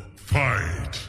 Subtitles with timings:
[0.00, 1.08] Fight!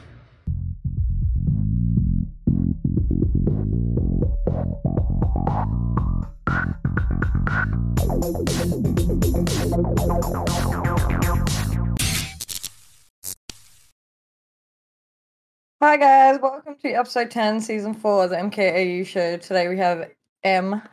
[15.82, 19.38] Hi guys, welcome to episode 10, season 4 of the MKAU show.
[19.38, 20.12] Today we have
[20.44, 20.84] M,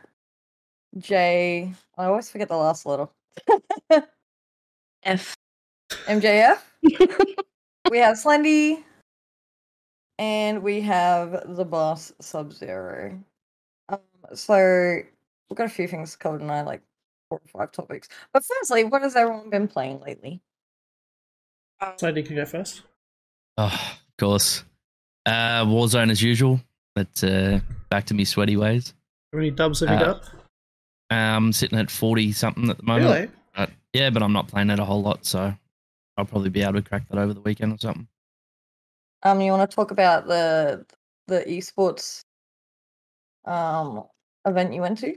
[0.97, 3.07] J, I always forget the last letter.
[5.03, 5.35] F.
[6.07, 6.57] MJF.
[7.93, 8.81] we have Slendy.
[10.17, 13.19] And we have the boss Sub Zero.
[13.89, 13.99] Um,
[14.33, 14.97] so
[15.49, 16.81] we've got a few things covered tonight, like
[17.29, 18.09] four or five topics.
[18.33, 20.41] But firstly, what has everyone been playing lately?
[21.81, 22.81] Slendy can go first.
[23.59, 24.63] Oh, of course.
[25.27, 26.59] Uh, Warzone as usual,
[26.95, 28.93] but uh, back to me sweaty ways.
[29.31, 30.29] How many dubs have you Uh, got?
[31.11, 33.13] I'm sitting at 40 something at the moment.
[33.13, 33.29] Really?
[33.55, 35.53] Uh, yeah, but I'm not playing it a whole lot, so
[36.17, 38.07] I'll probably be able to crack that over the weekend or something.
[39.23, 40.85] Um, you want to talk about the
[41.27, 42.23] the esports
[43.45, 44.03] um
[44.45, 45.15] event you went to?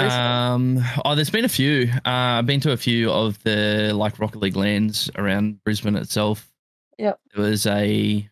[0.00, 0.24] recently?
[0.24, 1.90] Um, oh, there's been a few.
[2.04, 6.50] Uh, I've been to a few of the like Rocket League lands around Brisbane itself.
[6.98, 7.20] Yep.
[7.34, 8.28] There was a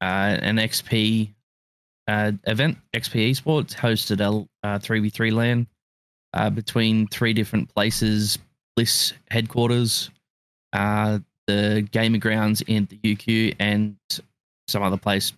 [0.00, 0.04] uh,
[0.40, 1.34] an XP
[2.08, 5.66] uh, event, XP Esports hosted a uh, 3v3 LAN
[6.34, 8.38] uh, between three different places
[8.76, 10.10] Bliss headquarters,
[10.72, 13.96] uh, the gaming Grounds in the UQ, and
[14.68, 15.32] some other place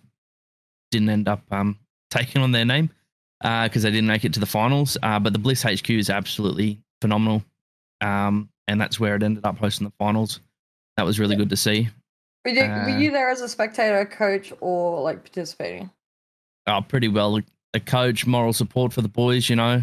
[0.91, 1.77] didn't end up um,
[2.11, 2.89] taking on their name
[3.41, 4.97] because they didn't make it to the finals.
[5.03, 7.43] Uh, but the Bliss HQ is absolutely phenomenal.
[8.01, 10.39] Um, and that's where it ended up hosting the finals.
[10.97, 11.39] That was really Yeah.
[11.39, 11.89] good to see.
[12.45, 15.89] Were you, uh, were you there as a spectator, coach, or like participating?
[16.67, 17.39] uh, pretty well
[17.73, 19.81] a coach, moral support for the boys, you know,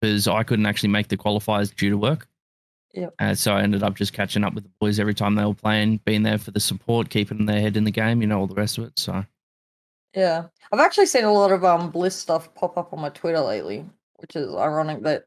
[0.00, 2.26] because I couldn't actually make the qualifiers due to work.
[2.94, 3.14] Yep.
[3.18, 5.54] Uh, so I ended up just catching up with the boys every time they were
[5.54, 8.46] playing, being there for the support, keeping their head in the game, you know, all
[8.46, 8.98] the rest of it.
[8.98, 9.24] So
[10.14, 13.40] Yeah, I've actually seen a lot of um Bliss stuff pop up on my Twitter
[13.40, 13.84] lately,
[14.16, 15.24] which is ironic that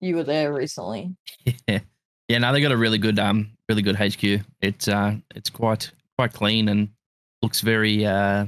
[0.00, 1.14] you were there recently.
[1.68, 1.80] yeah,
[2.28, 2.38] yeah.
[2.38, 4.44] No, they got a really good, um, really good HQ.
[4.60, 6.88] It's uh, it's quite quite clean and
[7.42, 8.46] looks very, uh,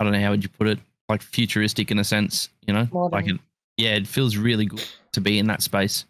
[0.00, 0.78] I don't know how would you put it,
[1.08, 3.34] like futuristic in a sense, you know, like Modern.
[3.36, 3.40] it.
[3.76, 6.04] Yeah, it feels really good to be in that space.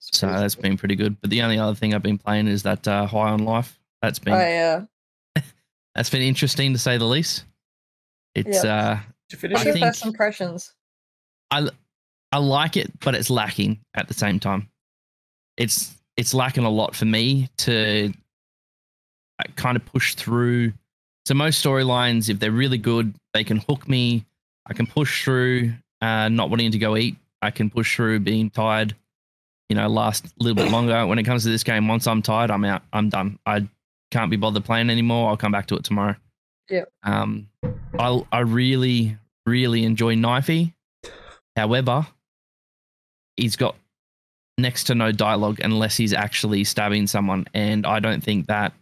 [0.00, 1.20] That's So that's been pretty good.
[1.20, 3.78] But the only other thing I've been playing is that uh, High on Life.
[4.02, 4.84] That's been Oh yeah,
[5.94, 7.44] that's been interesting to say the least.
[8.34, 10.74] It's uh, Did you finish what's I your first impressions?
[12.32, 14.68] I like it, but it's lacking at the same time.
[15.56, 18.12] It's it's lacking a lot for me to
[19.38, 20.72] uh, kind of push through.
[21.26, 24.24] So most storylines, if they're really good, they can hook me.
[24.66, 27.16] I can push through, uh, not wanting to go eat.
[27.42, 28.94] I can push through being tired.
[29.70, 31.06] You know, last a little bit longer.
[31.06, 32.82] When it comes to this game, once I'm tired, I'm out.
[32.92, 33.38] I'm done.
[33.46, 33.68] I
[34.10, 35.30] can't be bothered playing anymore.
[35.30, 36.16] I'll come back to it tomorrow.
[36.68, 36.86] Yeah.
[37.04, 37.48] Um,
[37.96, 39.16] I I really
[39.46, 40.74] really enjoy Knifey.
[41.56, 42.04] However,
[43.36, 43.76] he's got
[44.58, 48.72] next to no dialogue unless he's actually stabbing someone, and I don't think that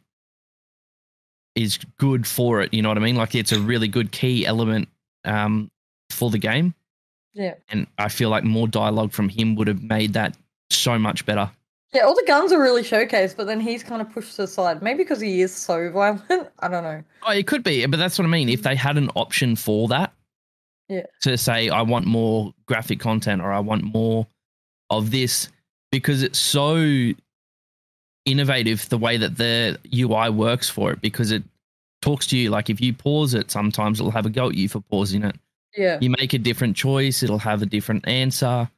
[1.55, 2.73] is good for it.
[2.73, 3.17] You know what I mean?
[3.17, 4.89] Like it's a really good key element
[5.27, 5.71] um,
[6.09, 6.75] for the game,
[7.35, 10.35] Yeah, and I feel like more dialogue from him would have made that
[10.71, 11.51] so much better.
[11.95, 12.03] yeah.
[12.03, 14.83] All the guns are really showcased, but then he's kind of pushed to the side.
[14.83, 16.49] Maybe because he is so violent.
[16.59, 17.03] I don't know.
[17.27, 18.49] Oh, it could be, but that's what I mean.
[18.49, 20.13] If they had an option for that,
[20.89, 21.03] Yeah.
[21.23, 24.27] to say I want more graphic content or I want more
[24.91, 25.49] of this,
[25.91, 27.13] because it's so
[28.25, 31.43] innovative the way that the UI works for it, because it
[32.03, 32.51] talks to you.
[32.51, 35.37] Like if you pause it, sometimes it'll have a go at you for pausing it.
[35.77, 38.69] Yeah, You make a different choice, it'll have a different answer,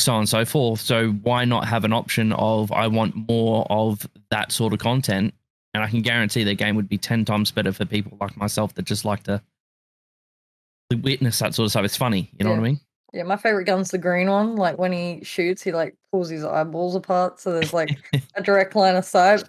[0.00, 0.80] so on and so forth.
[0.80, 5.34] So why not have an option of I want more of that sort of content?
[5.74, 8.74] And I can guarantee the game would be ten times better for people like myself
[8.74, 9.40] that just like to
[11.02, 11.84] witness that sort of stuff.
[11.84, 12.80] It's funny, you know what I mean?
[13.12, 13.22] yeah.
[13.22, 14.56] My favorite gun's the green one.
[14.56, 17.96] Like when he shoots, he like pulls his eyeballs apart, so there's like
[18.34, 19.44] a direct line of sight.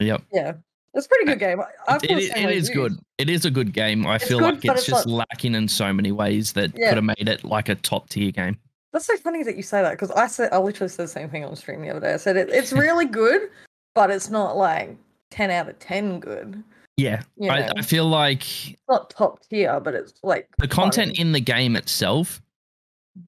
[0.00, 0.22] Yep.
[0.32, 0.54] Yeah,
[0.94, 1.60] it's a pretty good game.
[1.86, 2.74] I, It, it, it is you.
[2.74, 2.98] good.
[3.18, 4.04] It is a good game.
[4.04, 6.72] I It's feel good, like it's, it's just not- lacking in so many ways that
[6.76, 6.88] Yeah.
[6.88, 8.58] could have made it like a top tier game.
[8.92, 11.30] That's so funny that you say that because I said I literally said the same
[11.30, 12.14] thing on stream the other day.
[12.14, 13.48] I said it, it's really good,
[13.94, 14.96] but it's not like
[15.30, 16.62] ten out of ten good.
[16.96, 17.22] Yeah.
[17.36, 21.16] You I, know, I feel like it's not top tier, but it's like the content
[21.16, 21.26] fun.
[21.26, 22.42] in the game itself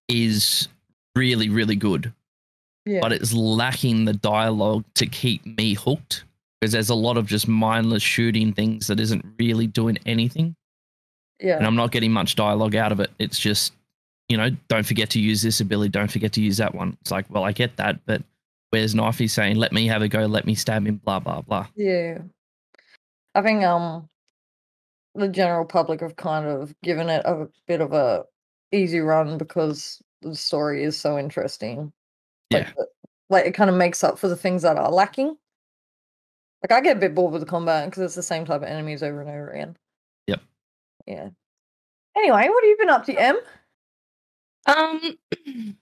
[0.09, 0.69] is
[1.17, 2.13] really, really good.
[2.85, 6.25] yeah, but it's lacking the dialogue to keep me hooked
[6.61, 10.57] because there's a lot of just mindless shooting things that isn't really doing anything
[11.41, 13.75] yeah, and i'm not getting much dialogue out of it it's just
[14.29, 17.11] you know don't forget to use this ability don't forget to use that one it's
[17.11, 18.23] like well i get that but
[18.75, 21.69] where's Knifey saying, "Let me have a go, let me stab him," blah blah blah.
[21.77, 22.19] Yeah.
[23.37, 24.09] I think um
[25.15, 28.25] the general public have kind of given it a bit of a
[28.73, 31.93] easy run because the story is so interesting.
[32.51, 32.73] Like, Yeah.
[32.77, 32.89] the-
[33.31, 35.37] like it kind of makes up for the things that are lacking.
[36.65, 38.69] Like I get a bit bored with the combat because it's the same type of
[38.69, 39.77] enemies over and over again.
[40.27, 40.41] Yep.
[41.07, 41.29] Yeah.
[42.17, 43.37] Anyway, what have you been up to, Em?
[44.67, 45.19] Um,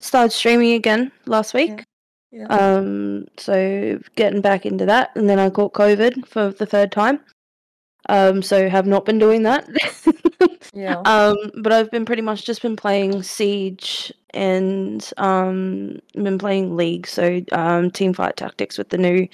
[0.00, 1.84] started streaming again last week.
[2.30, 2.46] Yeah.
[2.46, 7.20] Um, so getting back into that, and then I caught COVID for the third time.
[8.08, 9.68] Um, so have not been doing that.
[10.74, 11.00] yeah.
[11.04, 17.06] um, but I've been pretty much just been playing Siege and um been playing League.
[17.06, 19.28] So um, Team Fight Tactics with the new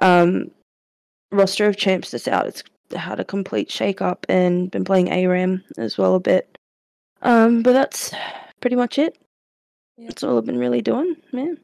[0.00, 0.50] um
[1.32, 2.46] roster of champs that's out.
[2.46, 2.64] It's
[2.94, 6.58] had a complete shake up and been playing ARAM as well a bit.
[7.22, 8.12] Um, but that's
[8.60, 9.18] pretty much it.
[9.96, 10.08] Yeah.
[10.08, 11.58] That's all I've been really doing, man.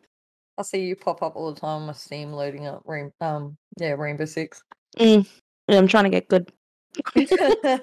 [0.58, 3.56] I see you pop up all the time on my Steam loading up Rain- um
[3.78, 4.62] yeah, Rainbow Six.
[4.98, 5.26] Mm.
[5.68, 6.50] Yeah, I'm trying to get good.
[7.16, 7.80] I'm,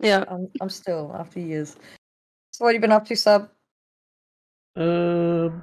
[0.00, 0.24] Yeah.
[0.60, 1.76] I'm still after years.
[2.52, 3.50] So what have you been up to, sub?
[4.76, 5.62] Um,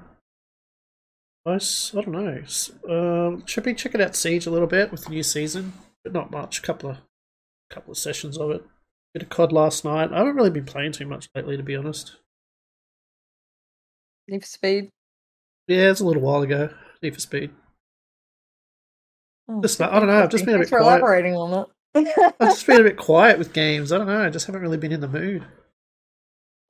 [1.45, 2.41] I, s- I don't know.
[2.43, 5.73] S- Um, should be checking out Siege a little bit with the new season,
[6.03, 6.61] but not much.
[6.61, 6.97] Couple of
[7.69, 8.63] couple of sessions of it.
[9.13, 10.11] Bit of COD last night.
[10.11, 12.15] I haven't really been playing too much lately, to be honest.
[14.27, 14.89] Need for Speed?
[15.67, 16.69] Yeah, it's a little while ago.
[17.01, 17.51] Need for Speed.
[19.49, 20.99] Oh, Just I don't know, I've just been a bit for quiet.
[20.99, 21.65] elaborating on
[21.95, 22.33] it.
[22.39, 23.91] I've just been a bit quiet with games.
[23.91, 24.23] I don't know.
[24.23, 25.43] I just haven't really been in the mood.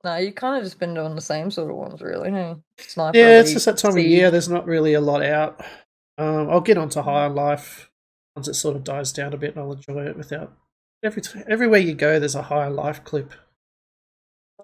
[0.02, 2.30] no, you kind of just been doing the same sort of ones, really.
[2.30, 2.56] Hey?
[2.78, 4.30] Sniper Yeah, it's just that time of year.
[4.30, 5.64] There's not really a lot out.
[6.18, 7.90] Um, I'll get onto High on Life
[8.36, 10.52] once it sort of dies down a bit, and I'll enjoy it without.
[11.04, 13.32] Every t- everywhere you go, there's a higher Life clip.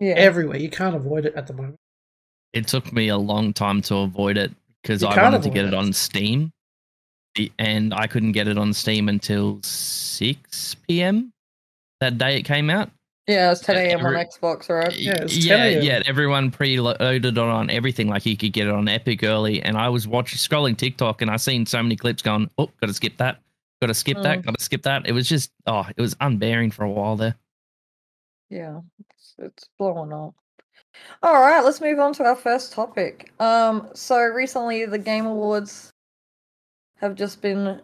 [0.01, 0.15] Yeah.
[0.15, 1.77] Everywhere you can't avoid it at the moment.
[2.55, 4.51] It took me a long time to avoid it
[4.83, 5.75] because I wanted to get it it.
[5.75, 6.51] on Steam,
[7.59, 11.31] and I couldn't get it on Steam until six p.m.
[12.01, 12.91] that day it came out.
[13.29, 14.07] yeah, it was 10 a.m.
[14.07, 14.97] on Xbox, right?
[14.99, 15.83] Yeah, it's yeah, 10 a.m.
[15.85, 16.03] yeah.
[16.07, 18.09] Everyone preloaded it on everything.
[18.09, 21.31] Like you could get it on Epic early, and I was watching, scrolling TikTok, and
[21.31, 23.39] I seen so many clips going, "Oh, got to skip that,
[23.81, 24.45] got to skip that, Mm.
[24.47, 27.35] got to skip that." It was just, oh, it was unbearing for a while there.
[28.49, 30.35] Yeah, it's, it's blowing up.
[31.23, 33.33] All right, let's move on to our first topic.
[33.39, 35.93] Um, so recently the Game Awards
[36.97, 37.81] have just been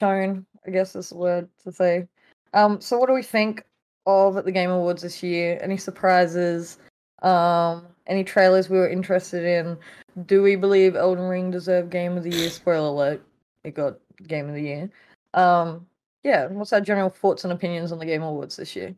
[0.00, 0.46] shown.
[0.66, 2.06] I guess is the word to say.
[2.52, 3.64] Um, so what do we think
[4.06, 5.58] of the Game Awards this year?
[5.62, 6.78] Any surprises?
[7.22, 9.78] Um, any trailers we were interested in?
[10.26, 12.50] Do we believe Elden Ring deserved Game of the Year?
[12.50, 13.22] Spoiler alert,
[13.64, 14.90] it got Game of the Year.
[15.32, 15.86] Um,
[16.22, 18.94] yeah, what's our general thoughts and opinions on the Game Awards this year?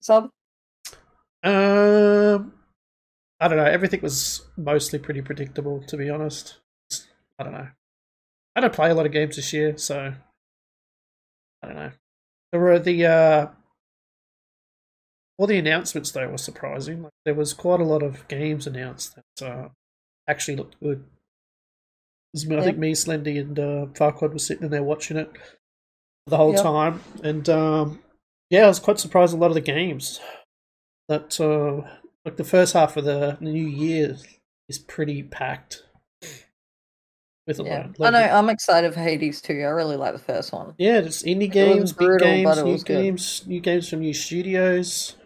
[0.00, 0.30] Sub?
[1.44, 2.52] Um,
[3.40, 3.64] I don't know.
[3.64, 6.58] Everything was mostly pretty predictable, to be honest.
[7.38, 7.68] I don't know.
[8.54, 10.12] I don't play a lot of games this year, so
[11.62, 11.92] I don't know.
[12.52, 13.46] There were the uh,
[15.38, 17.02] all the announcements though were surprising.
[17.02, 19.68] Like, there was quite a lot of games announced that uh,
[20.28, 21.04] actually looked good.
[22.34, 25.30] This- I think me, Slendy, and uh, Farquad were sitting in there watching it
[26.26, 26.62] the whole Yep.
[26.62, 28.02] time, and um,
[28.50, 29.34] yeah, I was quite surprised.
[29.34, 30.20] A lot of the games
[31.08, 31.86] that uh,
[32.24, 34.16] like the first half of the new year
[34.68, 35.82] is pretty packed
[37.46, 37.88] with a Yeah.
[37.98, 38.14] lot.
[38.14, 39.60] I know, I'm excited for Hades too.
[39.60, 40.74] I really like the first one.
[40.78, 43.02] Yeah, just indie It was games, big games, new was good.
[43.02, 45.16] games, new games from new studios.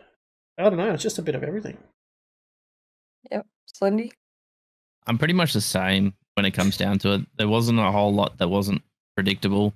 [0.58, 0.92] I don't know.
[0.94, 1.76] It's just a bit of everything.
[3.30, 3.46] Yep,
[3.80, 4.12] Slendy?
[5.06, 7.22] I'm pretty much the same when it comes down to it.
[7.38, 8.82] There wasn't a whole lot that wasn't
[9.16, 9.72] predictable.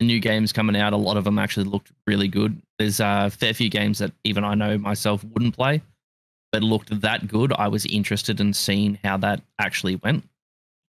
[0.00, 2.60] The new games coming out, a lot of them actually looked really good.
[2.78, 5.82] There's a fair few games that even I know myself wouldn't play,
[6.52, 7.52] but looked that good.
[7.52, 10.24] I was interested in seeing how that actually went.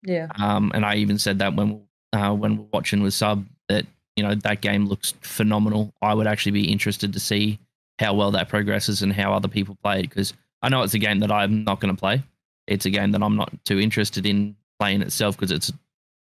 [0.02, 0.28] Yeah.
[0.36, 3.86] Um, and I even said that when uh, when we're watching with sub that
[4.16, 5.92] you know that game looks phenomenal.
[6.00, 7.58] I would actually be interested to see
[7.98, 10.98] how well that progresses and how other people play it because I know it's a
[10.98, 12.22] game that I'm not going to play.
[12.66, 15.72] It's a game that I'm not too interested in playing itself because it's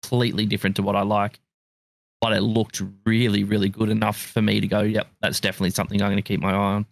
[0.01, 1.39] completely different to what I like.
[2.19, 6.01] But it looked really, really good enough for me to go, yep, that's definitely something
[6.01, 6.85] I'm going to keep my eye on.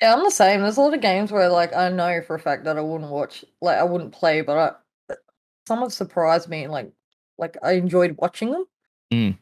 [0.00, 0.62] Yeah, I'm the same.
[0.62, 3.10] There's a lot of games where like I know for a fact that I wouldn't
[3.10, 5.14] watch like I wouldn't play, but I
[5.66, 6.92] some have surprised me and like
[7.36, 8.64] like I enjoyed watching them.
[9.12, 9.38] Mm.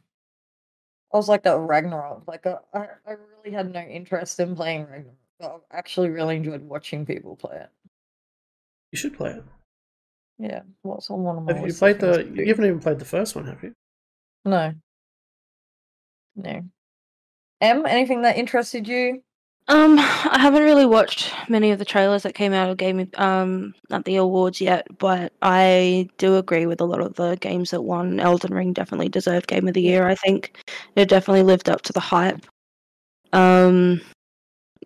[1.12, 2.24] I was like that with Ragnarok.
[2.26, 5.16] Like I, I, I really had no interest in playing Ragnarok.
[5.38, 7.70] But I actually really enjoyed watching people play it.
[8.92, 9.44] You should play it.
[10.38, 10.62] Yeah.
[10.82, 12.14] What's on one of my Have you played the?
[12.14, 12.42] things to do.
[12.42, 13.72] You haven't even played the first one, have you?
[14.44, 14.74] No.
[16.36, 16.62] No.
[17.60, 19.22] M, anything that interested you?
[19.68, 23.08] Um, I haven't really watched many of the trailers that came out of Game of-
[23.14, 27.70] um at the awards yet, but I do agree with a lot of the games
[27.72, 28.20] that won.
[28.20, 30.06] Elden Ring definitely deserved Game of the Year.
[30.06, 30.56] I think
[30.94, 32.46] it definitely lived up to the hype.
[33.32, 34.00] Um,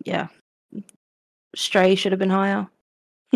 [0.03, 0.29] yeah,
[1.55, 2.67] Stray should have been higher.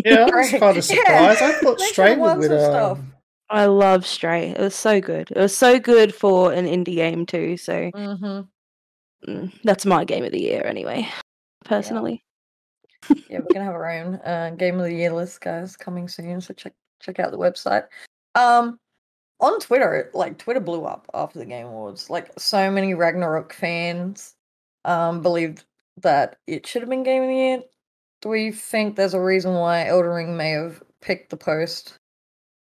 [0.04, 0.60] Yeah, I was Right.
[0.60, 0.96] kind of Yeah.
[0.96, 1.42] surprised.
[1.42, 2.30] I thought They Stray should've would.
[2.30, 2.98] some would stuff.
[2.98, 3.12] um,
[3.48, 4.48] I love Stray.
[4.50, 5.30] It was so good.
[5.30, 7.56] It was so good for an indie game too.
[7.56, 8.40] So Mm-hmm.
[9.30, 11.08] mm, that's my game of the year anyway.
[11.64, 12.22] Personally,
[13.28, 16.40] Yeah, we're gonna have our own uh, game of the year list, guys, coming soon.
[16.40, 17.84] So check check out the website.
[18.34, 18.78] Um,
[19.40, 22.08] on Twitter, like Twitter blew up after the Game Awards.
[22.10, 24.34] Like so many Ragnarok fans
[24.84, 25.64] um believed
[26.02, 27.62] that it should have been Game of the Year.
[28.26, 31.94] Do we think there's a reason why Elden Ring may have picked the post?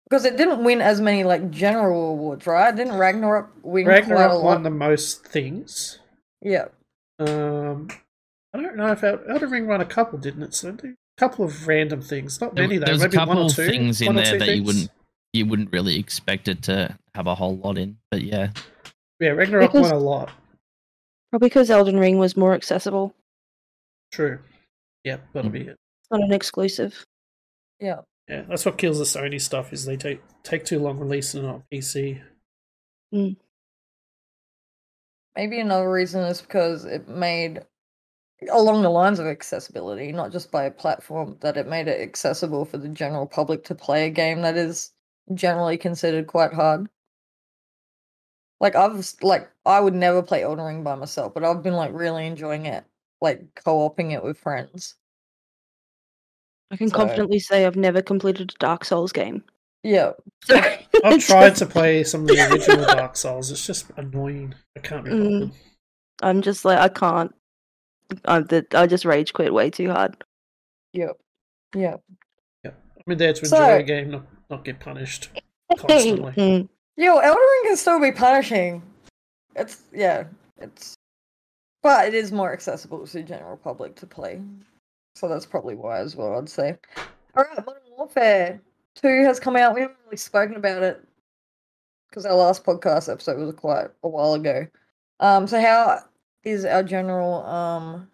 [0.09, 2.75] Because it didn't win as many like general awards, right?
[2.75, 4.45] Didn't Ragnarok win quite a Ragnarok lot?
[4.45, 5.99] won the most things.
[6.41, 6.69] Yeah.
[7.19, 7.89] Um,
[8.55, 10.55] I don't know if El- Elden Ring won a couple, didn't it?
[10.55, 10.89] Cindy?
[10.89, 12.87] A couple of random things, not many though.
[12.87, 13.67] there was a Maybe one or two.
[13.67, 14.91] things in there two that you wouldn't
[15.35, 17.99] you wouldn't really expect it to have a whole lot in.
[18.11, 18.53] But yeah,
[19.21, 20.31] Yeah, Ragnarok Because- won a lot.
[21.29, 23.15] probably because Elden Ring was more accessible.
[24.11, 24.39] True.
[25.05, 25.53] Yep, that'll Mm.
[25.53, 25.71] be it.
[26.01, 27.07] It's not an exclusive.
[27.81, 28.03] Yeah.
[28.29, 31.49] Yeah, that's what kills the Sony stuff is they take take too long releasing it
[31.49, 32.23] on PC.
[35.37, 37.65] Maybe another reason is because it made
[38.51, 42.65] along the lines of accessibility, not just by a platform, that it made it accessible
[42.65, 44.93] for the general public to play a game that is
[45.35, 46.89] generally considered quite hard.
[48.61, 51.93] Like I've like I would never play Elden Ring by myself, but I've been like
[51.93, 52.85] really enjoying it,
[53.23, 54.97] like co-oping it with friends.
[56.71, 59.45] I can So- confidently say I've never completed a Dark Souls game.
[59.85, 60.13] Yeah,
[60.51, 63.51] I've tried to play some of the original Dark Souls.
[63.51, 64.55] It's just annoying.
[64.77, 65.53] I can't be Mm.
[66.23, 67.35] I'm just like I can't.
[68.27, 70.23] I the, I just rage quit way too hard.
[70.93, 71.17] Yep.
[71.75, 71.97] Yeah,
[72.65, 72.71] yeah.
[73.07, 75.31] I'm in there to So- enjoy a game, not not get punished
[75.77, 76.33] constantly.
[76.33, 76.69] Mm.
[76.97, 78.83] Yo, Elden Ring can still be punishing.
[79.57, 80.25] It's yeah,
[80.59, 80.95] it's
[81.83, 84.41] but it is more accessible to the general public to play.
[85.15, 86.79] So that's probably why as well, I'd say.
[87.37, 88.61] Alright, Modern Warfare
[88.97, 89.75] 2 has come out.
[89.75, 91.03] We haven't really spoken about it
[92.09, 94.67] because our last podcast episode was quite a while ago.
[95.21, 96.01] Um so how
[96.45, 98.09] is our general um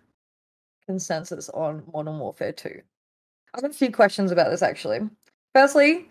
[0.86, 2.80] consensus on Modern Warfare 2?
[3.54, 5.00] I've got a few questions about this actually.
[5.54, 6.08] Firstly,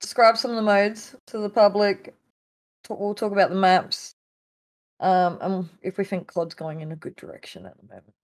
[0.00, 2.14] describe some of the modes to the public.
[2.88, 4.11] We'll talk about the maps.
[5.02, 8.14] Um, and if we think COD's going in a good direction at the moment.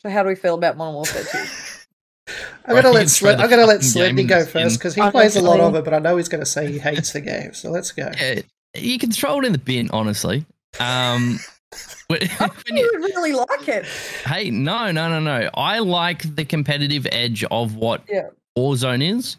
[0.00, 2.34] So, how do we feel about Modern Warfare 2?
[2.66, 4.44] I'm gonna, let can throw Sle- the I'm gonna let fucking game Slendy in go
[4.46, 6.78] first because he plays a lot of it, but I know he's gonna say he
[6.78, 7.52] hates the game.
[7.54, 8.10] So let's go.
[8.18, 8.40] yeah,
[8.74, 9.90] you can throw it in the bin.
[9.92, 10.44] Honestly,
[10.80, 11.38] um,
[12.08, 13.84] when- I you- you would really like it.
[14.26, 15.50] Hey, no, no, no, no.
[15.54, 18.28] I like the competitive edge of what Yeah.
[18.56, 19.36] Warzone is.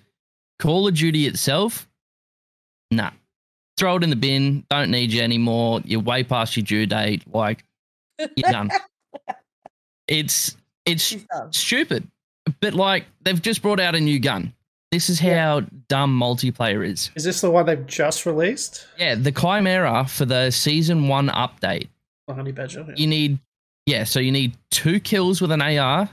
[0.60, 1.88] Call of Duty itself,
[2.92, 3.12] nah.
[3.80, 4.66] Throw it in the bin.
[4.70, 5.82] Don't need you anymore.
[5.86, 7.24] You're way past your due date.
[7.34, 7.64] Like,
[8.20, 8.70] you're done.
[10.08, 11.54] It's it's done.
[11.54, 12.08] stupid.
[12.62, 14.54] But like, they've just brought out a new gun.
[14.92, 15.40] This is Yeah.
[15.46, 17.12] how dumb multiplayer is.
[17.16, 18.88] Is this the one they've just released?
[18.98, 21.90] Yeah, the Chimera for the season one update.
[22.28, 22.86] The Honey Badger.
[22.88, 22.96] yeah.
[22.98, 23.38] You need,
[23.86, 26.08] yeah, so you need two kills with an AR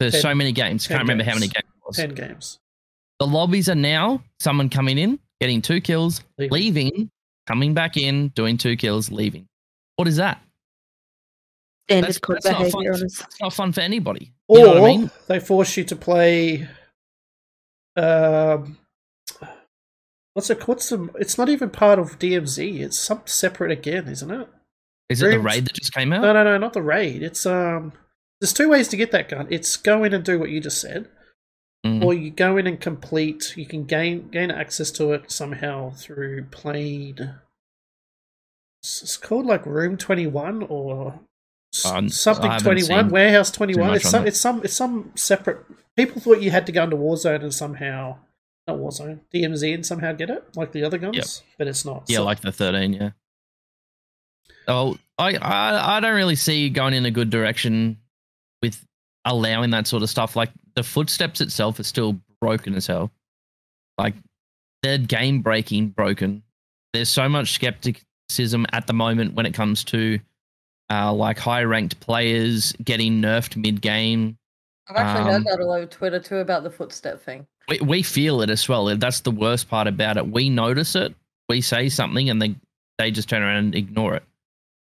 [0.00, 0.88] for Ten- so many games.
[0.88, 1.96] ten Can't remember how many games it was.
[1.96, 2.58] Ten games.
[3.20, 6.52] The lobbies are now someone coming in, getting two kills, Leaving.
[6.52, 7.10] leaving,
[7.46, 9.46] coming back in, doing two kills, leaving.
[9.96, 10.40] What is that?
[11.90, 12.86] Standard That's- COD that's not fun.
[12.88, 13.20] honest.
[13.22, 14.32] It's not fun for anybody.
[14.48, 15.10] You Or know what I mean?
[15.26, 16.66] they force you to play.
[17.96, 18.78] Um,
[20.32, 20.66] what's it?
[20.66, 21.08] What's the?
[21.18, 22.80] It's not even part of DMZ.
[22.80, 24.48] It's some separate again, isn't it?
[25.10, 26.22] Is it the raid that just came out?
[26.22, 27.22] No, no, no, not the raid.
[27.22, 27.92] It's um.
[28.40, 29.46] There's two ways to get that gun.
[29.50, 31.08] It's go in and do what you just said,
[31.84, 32.02] Mm.
[32.02, 33.54] or you go in and complete.
[33.56, 37.18] You can gain gain access to it somehow through playing.
[38.82, 41.20] It's called like Room Twenty One or
[41.84, 43.94] Um, something Twenty One, Warehouse Twenty One.
[43.94, 44.22] It's some.
[44.22, 44.28] that.
[44.28, 44.60] It's some.
[44.64, 45.64] It's some separate.
[45.96, 48.16] People thought you had to go into Warzone and somehow.
[48.66, 51.26] Not Warzone, DMZ, and somehow get it like the other guns, Yep.
[51.58, 52.04] but it's not.
[52.08, 53.10] Yeah, So- like the 13, yeah.
[54.66, 57.98] Oh, I, I I don't really see going in a good direction
[58.62, 58.82] with
[59.26, 60.34] allowing that sort of stuff.
[60.34, 63.10] Like the footsteps itself is still broken as hell.
[63.98, 64.14] Like
[64.82, 66.42] they're game breaking broken.
[66.92, 70.18] There's so much skepticism at the moment when it comes to
[70.90, 74.36] uh, like high ranked players getting nerfed mid game.
[74.88, 77.46] I've actually Um, heard that all over Twitter too about the footstep thing.
[77.68, 78.84] We, we feel it as well.
[78.96, 80.26] That's the worst part about it.
[80.26, 81.14] We notice it.
[81.48, 82.54] We say something and they
[82.98, 84.22] they just turn around and ignore it.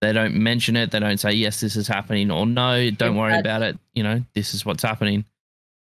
[0.01, 0.91] They don't mention it.
[0.91, 3.79] They don't say yes, this is happening, or no, don't worry about it.
[3.95, 5.25] You know, this is what's happening.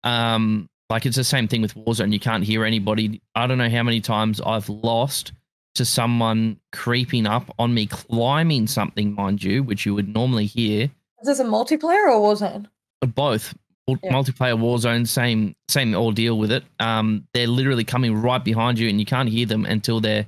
[0.05, 2.13] Um, like it's the same thing with Warzone.
[2.13, 3.21] You can't hear anybody.
[3.35, 5.33] I don't know how many times I've lost
[5.75, 10.85] to someone creeping up on me, climbing something, mind you, which you would normally hear.
[11.21, 12.67] Is this a multiplayer or Warzone?
[13.15, 13.55] Both
[13.87, 14.13] Yeah.
[14.13, 16.65] multiplayer Warzone, same same ordeal with it.
[16.81, 20.27] Um, they're literally coming right behind you, and you can't hear them until they're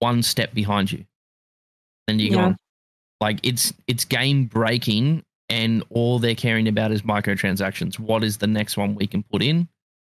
[0.00, 1.04] one step behind you.
[2.06, 2.36] Then you're Yeah.
[2.36, 2.56] gone.
[3.20, 7.98] Like it's it's game breaking, and all they're caring about is microtransactions.
[7.98, 9.68] What is the next one we can put in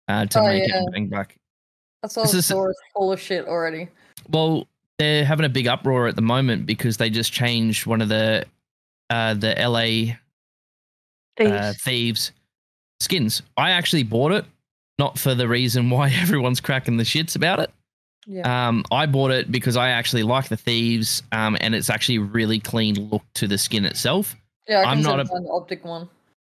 [0.09, 0.83] uh, to Oh, make yeah.
[0.83, 1.37] it bang back?
[2.03, 3.89] That's all This the store is full of shit already.
[4.31, 4.67] Well,
[4.99, 8.45] they're having a big uproar at the moment because they just changed one of the
[9.11, 10.15] uh, the LA
[11.45, 11.83] uh, Thieves.
[11.83, 12.33] thieves
[13.01, 13.43] skins.
[13.57, 14.45] I actually bought it,
[14.99, 17.71] not for the reason why everyone's cracking the shits about it.
[18.27, 18.69] Yeah.
[18.69, 22.21] Um, I bought it because I actually like the thieves, um, and it's actually a
[22.23, 24.37] really clean look to the skin itself.
[24.69, 26.09] Yeah, I I'm not a- the optic one.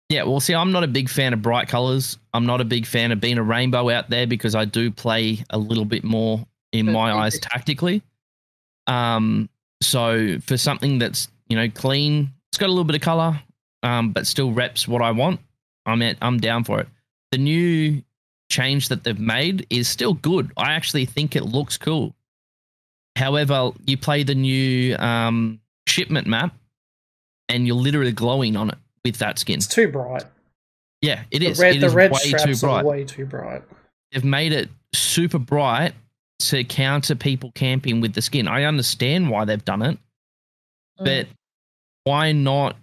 [0.09, 2.17] Yeah, well, see, I'm not a big fan of bright colors.
[2.33, 5.43] I'm not a big fan of being a rainbow out there because I do play
[5.49, 8.01] a little bit more, in my eyes, tactically.
[8.87, 9.49] Um,
[9.81, 13.39] so for something that's you know clean, it's got a little bit of color,
[13.83, 15.41] um, but still reps what I want.
[15.85, 16.87] I'm at, I'm down for it.
[17.31, 18.01] The new
[18.49, 20.51] change that they've made is still good.
[20.55, 22.15] I actually think it looks cool.
[23.17, 26.55] However, you play the new um, shipment map,
[27.49, 29.57] and you're literally glowing on it with that skin.
[29.57, 30.23] It's too bright.
[31.01, 31.59] Yeah, it The is.
[31.59, 32.85] red, it the is red way too straps are bright.
[32.85, 33.61] way too bright.
[34.11, 35.93] They've made it super bright
[36.39, 38.47] to counter people camping with the skin.
[38.47, 39.97] I understand why they've done it,
[40.99, 41.05] Mm.
[41.05, 41.27] but
[42.03, 42.75] why not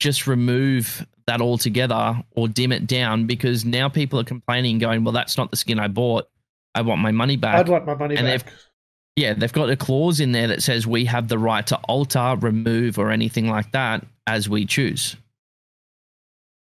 [0.00, 3.26] just remove that altogether or dim it down?
[3.26, 6.28] Because now people are complaining, going, "Well, that's not the skin I bought.
[6.74, 8.52] I want my money back." I'd like my money and back.
[9.16, 12.36] Yeah, they've got a clause in there that says we have the right to alter,
[12.40, 15.16] remove, or anything like that as we choose.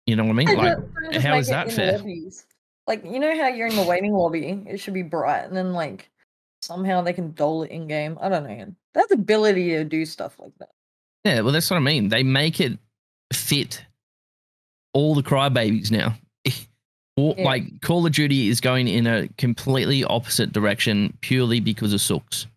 [0.06, 0.58] You know what I mean?
[0.58, 0.78] Like,
[1.22, 1.98] how is that fair?
[1.98, 2.46] lobbies.
[2.88, 5.72] Like you know how you're in the waiting lobby, it should be bright, and then
[5.72, 6.10] like
[6.62, 8.18] somehow they can dole it in game.
[8.20, 8.76] I don't know.
[8.94, 10.70] That's ability to do stuff like that.
[11.24, 12.10] Yeah, well, that's what I mean.
[12.10, 12.78] They make it
[13.32, 13.86] fit
[14.94, 16.16] all the crybabies now.
[17.22, 17.44] Or, Yeah.
[17.46, 22.48] Like Call of Duty is going in a completely opposite direction purely because of Sooks.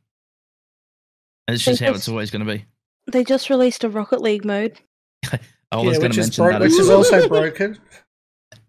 [1.46, 2.64] And it's just how it's always going to be.
[3.12, 4.80] They just released a Rocket League mode.
[5.32, 5.38] I
[5.72, 6.60] yeah, was going which to is, mention bro- that.
[6.62, 7.78] which is also broken.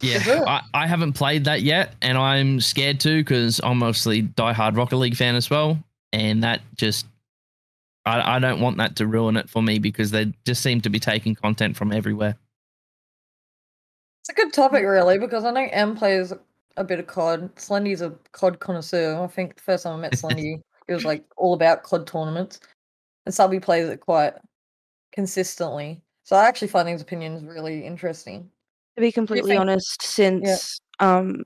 [0.02, 4.24] Yeah, I, I haven't played that yet, and I'm scared to because I'm mostly a
[4.24, 5.80] diehard Rocket League fan as well,
[6.12, 7.06] and that just
[8.06, 10.90] I, I don't want that to ruin it for me because they just seem to
[10.90, 12.36] be taking content from everywhere.
[14.28, 16.34] It's a good topic, really, because I know M plays
[16.78, 17.56] a bit of COD.
[17.58, 19.22] Slendy's a COD connoisseur.
[19.22, 22.60] I think the first time I met Slendy, it was like all about COD tournaments,
[23.28, 24.34] and Subby plays it quite
[25.12, 26.02] consistently.
[26.24, 28.50] So I actually find his opinions really interesting.
[28.96, 31.44] To be completely think- honest, since um,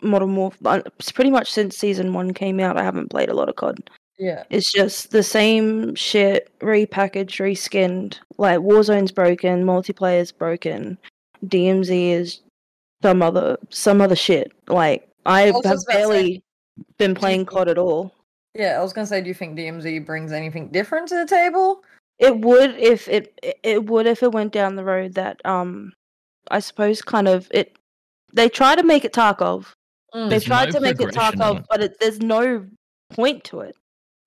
[0.00, 3.56] Modern Warfare, pretty much since season one came out, I haven't played a lot of
[3.56, 3.90] COD.
[4.18, 8.18] Yeah, It's just the same shit, repackaged, reskinned.
[8.38, 10.96] Like Warzone's broken, multiplayer's broken,
[11.46, 12.40] DMZ is
[13.02, 14.52] some other some other shit.
[14.68, 16.42] Like I was have just say, barely
[16.98, 18.14] been playing COD at all.
[18.54, 18.78] yeah.
[18.78, 21.82] I was gonna say, do you think DMZ brings anything different to the table?
[22.18, 25.92] It would if it it- it would if it went down the road that um
[26.50, 27.76] I suppose kind of it
[28.32, 29.72] they try to make it Tarkov.
[30.14, 31.66] Mm, They There's tried no to make it progression in Tarkov, it.
[31.70, 32.66] but it, there's no
[33.10, 33.76] point to it.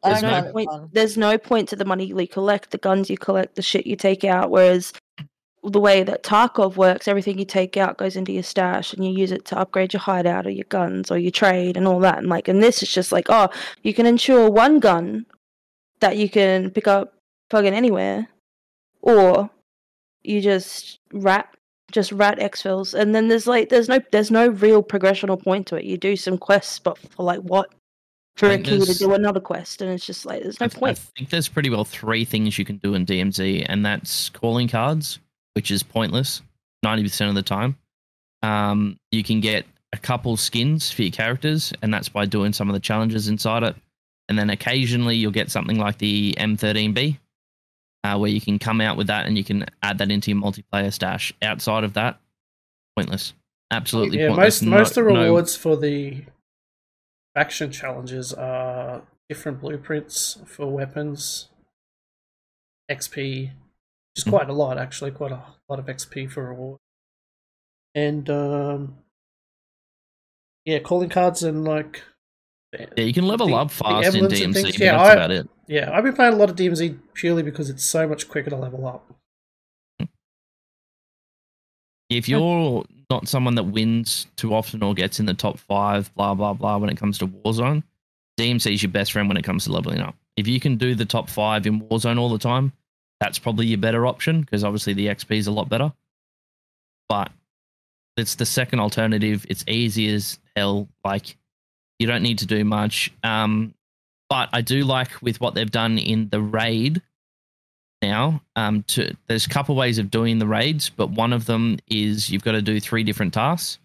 [0.03, 0.69] There's no no point.
[0.93, 3.95] There's no point to the money you collect, the guns you collect, the shit you
[3.95, 4.49] take out.
[4.49, 4.93] Whereas
[5.63, 9.11] the way that Tarkov works, everything you take out goes into your stash, and you
[9.11, 12.17] use it to upgrade your hideout or your guns or your trade and all that.
[12.17, 13.49] And like, and this is just like, oh,
[13.83, 15.25] you can ensure one gun
[15.99, 17.13] that you can pick up
[17.51, 18.27] fucking anywhere,
[19.01, 19.49] or
[20.23, 21.53] you just rat
[21.91, 25.75] just rat exfils and then there's like there's no there's no real progressional point to
[25.75, 25.83] it.
[25.83, 27.71] You do some quests but for like what?
[28.37, 30.83] For a key to do another quest and it's just like there's no I, th-
[30.83, 34.69] I think there's pretty well three things you can do in DMZ, and that's calling
[34.69, 35.19] cards,
[35.53, 36.41] which is pointless
[36.85, 37.77] 90% of the time.
[38.43, 42.69] Um, you can get a couple skins for your characters, and that's by doing some
[42.69, 43.75] of the challenges inside it.
[44.29, 47.17] And then occasionally you'll get something like the M13B,
[48.03, 50.39] uh, where you can come out with that and you can add that into your
[50.41, 51.33] multiplayer stash.
[51.41, 52.19] Outside of that,
[52.97, 53.33] pointless.
[53.71, 54.61] Absolutely Yeah, pointless.
[54.61, 56.23] most most of the No- no- rewards for the
[57.35, 61.49] faction challenges are different blueprints for weapons,
[62.89, 63.51] XP,
[64.13, 64.29] which is Mhm.
[64.37, 66.79] quite a lot actually, quite a lot of XP for reward,
[67.95, 68.97] and um,
[70.65, 72.03] yeah, calling cards and like
[72.73, 74.79] yeah, you can level the- up fast in DMZ, things.
[74.79, 75.49] Yeah, that's I- about it.
[75.67, 78.55] Yeah, I've been playing a lot of DMZ purely because it's so much quicker to
[78.57, 79.13] level up.
[82.09, 86.33] If you're not someone that wins too often or gets in the top five, blah
[86.33, 87.83] blah blah, when it comes to Warzone,
[88.37, 90.15] DMZ is your best friend when it comes to leveling up.
[90.35, 92.73] If you can do the top five in Warzone all the time,
[93.21, 95.93] that's probably your better option because obviously the XP is a lot better.
[97.07, 97.31] But
[98.17, 99.45] it's the second alternative.
[99.47, 100.89] It's easy as hell.
[101.05, 101.37] Like
[101.99, 103.13] you don't need to do much.
[103.23, 103.75] Um,
[104.27, 107.01] but I do like with what they've done in the raid
[108.01, 108.41] now.
[108.55, 112.31] Um, to there's a couple ways of doing the raids, but one of them is
[112.31, 113.77] you've got to do three different tasks,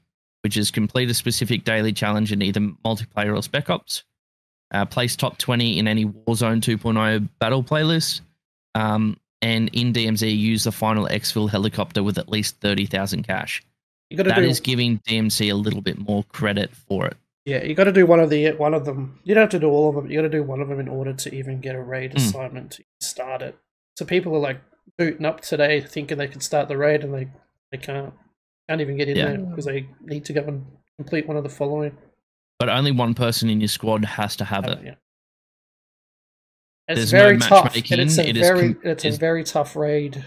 [0.45, 4.05] which is complete a specific daily challenge in either multiplayer or spec ops,
[4.73, 8.23] uh, place top 20 in any Warzone 2.0 battle playlist,
[8.75, 13.63] um, and in DMZ use the final exfil helicopter with at least 30,000 cash.
[14.11, 17.17] You That do is giving DMZ a little bit more credit for it.
[17.45, 19.19] yeah, you got to do one of the one of them.
[19.25, 20.11] You don't have to do all of them.
[20.11, 22.17] You got to do one of them in order to even get a raid Mm.
[22.17, 23.57] assignment to start it.
[23.99, 24.61] So people are like
[24.99, 27.29] booting up today, thinking they can start the raid, and they
[27.73, 28.13] they can't.
[28.69, 29.27] Can't even get in Yeah.
[29.27, 30.65] there because they need to go and
[30.99, 31.97] complete one of the following.
[32.59, 34.79] But only one person in your squad has to have it.
[34.85, 34.95] Yeah.
[36.89, 37.65] It's There's no very tough.
[37.65, 40.25] matchmaking, and it's a it is very com- it's a very tough raid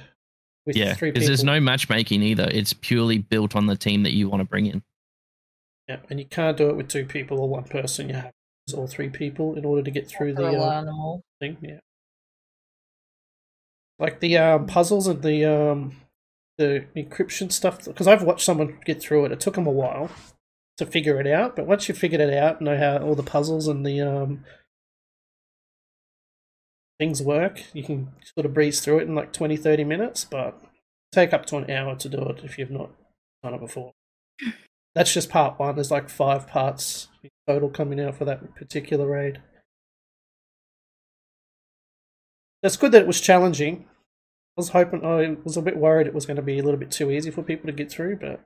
[0.66, 2.50] with Yeah, because there's no matchmaking either.
[2.52, 4.84] It's purely built on the team that you want to bring in.
[5.88, 8.10] Yeah, and you can't do it with two people or one person.
[8.10, 8.32] You have
[8.68, 11.24] to all three people in order to get through the uh, on them all.
[11.40, 11.58] thing.
[11.62, 11.80] Yeah,
[13.98, 15.96] like the um, puzzles and the um,
[16.58, 17.86] the encryption stuff.
[17.86, 19.32] Because I've watched someone get through it.
[19.32, 20.12] It took them a while
[20.78, 23.68] to figure it out, but once you figured it out, know how all the puzzles
[23.68, 24.44] and the um,
[27.00, 30.26] things work, you can sort of breeze through it in like 20, 30 minutes.
[30.26, 30.62] But
[31.12, 32.92] take up to an hour to do it if you've not
[33.44, 33.94] done it before.
[34.96, 35.76] That's just part one.
[35.76, 39.40] There's like five parts in total coming out for that particular raid.
[42.62, 43.86] That's good that it was challenging.
[44.58, 46.80] I was hoping, I was a bit worried it was going to be a little
[46.80, 48.42] bit too easy for people to get through, but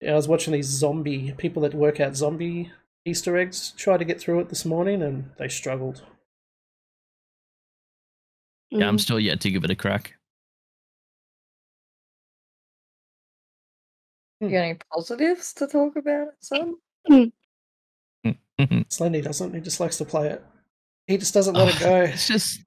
[0.00, 2.72] yeah, I was watching these zombie people that work out zombie
[3.04, 6.02] Easter eggs try to get through it this morning, and they struggled.
[8.70, 9.00] Yeah, I'm Mm.
[9.00, 10.14] still yet to give it a crack.
[14.40, 16.74] You got any positives to talk about, son?
[18.58, 19.54] Slendy doesn't.
[19.54, 20.44] He just likes to play it.
[21.06, 22.02] He just doesn't let it go.
[22.02, 22.60] It's just,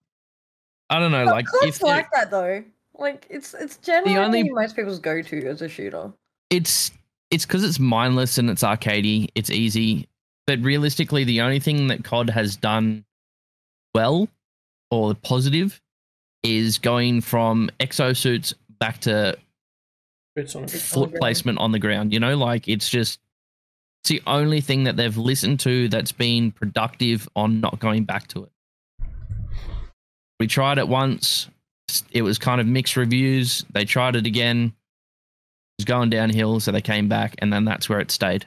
[0.89, 1.25] I don't know.
[1.25, 2.63] But Like COD's if like that though.
[2.95, 6.13] Like it's it's generally only- most people's go to as a shooter.
[6.51, 6.91] it's
[7.31, 9.29] it's because it's mindless and it's arcadey.
[9.33, 10.07] It's easy,
[10.45, 13.03] but realistically, the only thing that COD has done
[13.95, 14.27] well
[14.91, 15.81] or positive
[16.43, 19.37] is going from exosuits back to
[20.35, 20.71] Boots on it.
[20.71, 21.19] foot ground.
[21.19, 22.11] placement on the ground.
[22.13, 23.19] You know, like it's just
[24.01, 28.27] it's the only thing that they've listened to that's been productive on not going back
[28.29, 28.51] to it.
[30.39, 31.47] We tried it once.
[32.11, 33.63] It was kind of mixed reviews.
[33.71, 34.73] They tried it again.
[35.77, 38.45] It was going downhill, so they came back, and then that's where it stayed.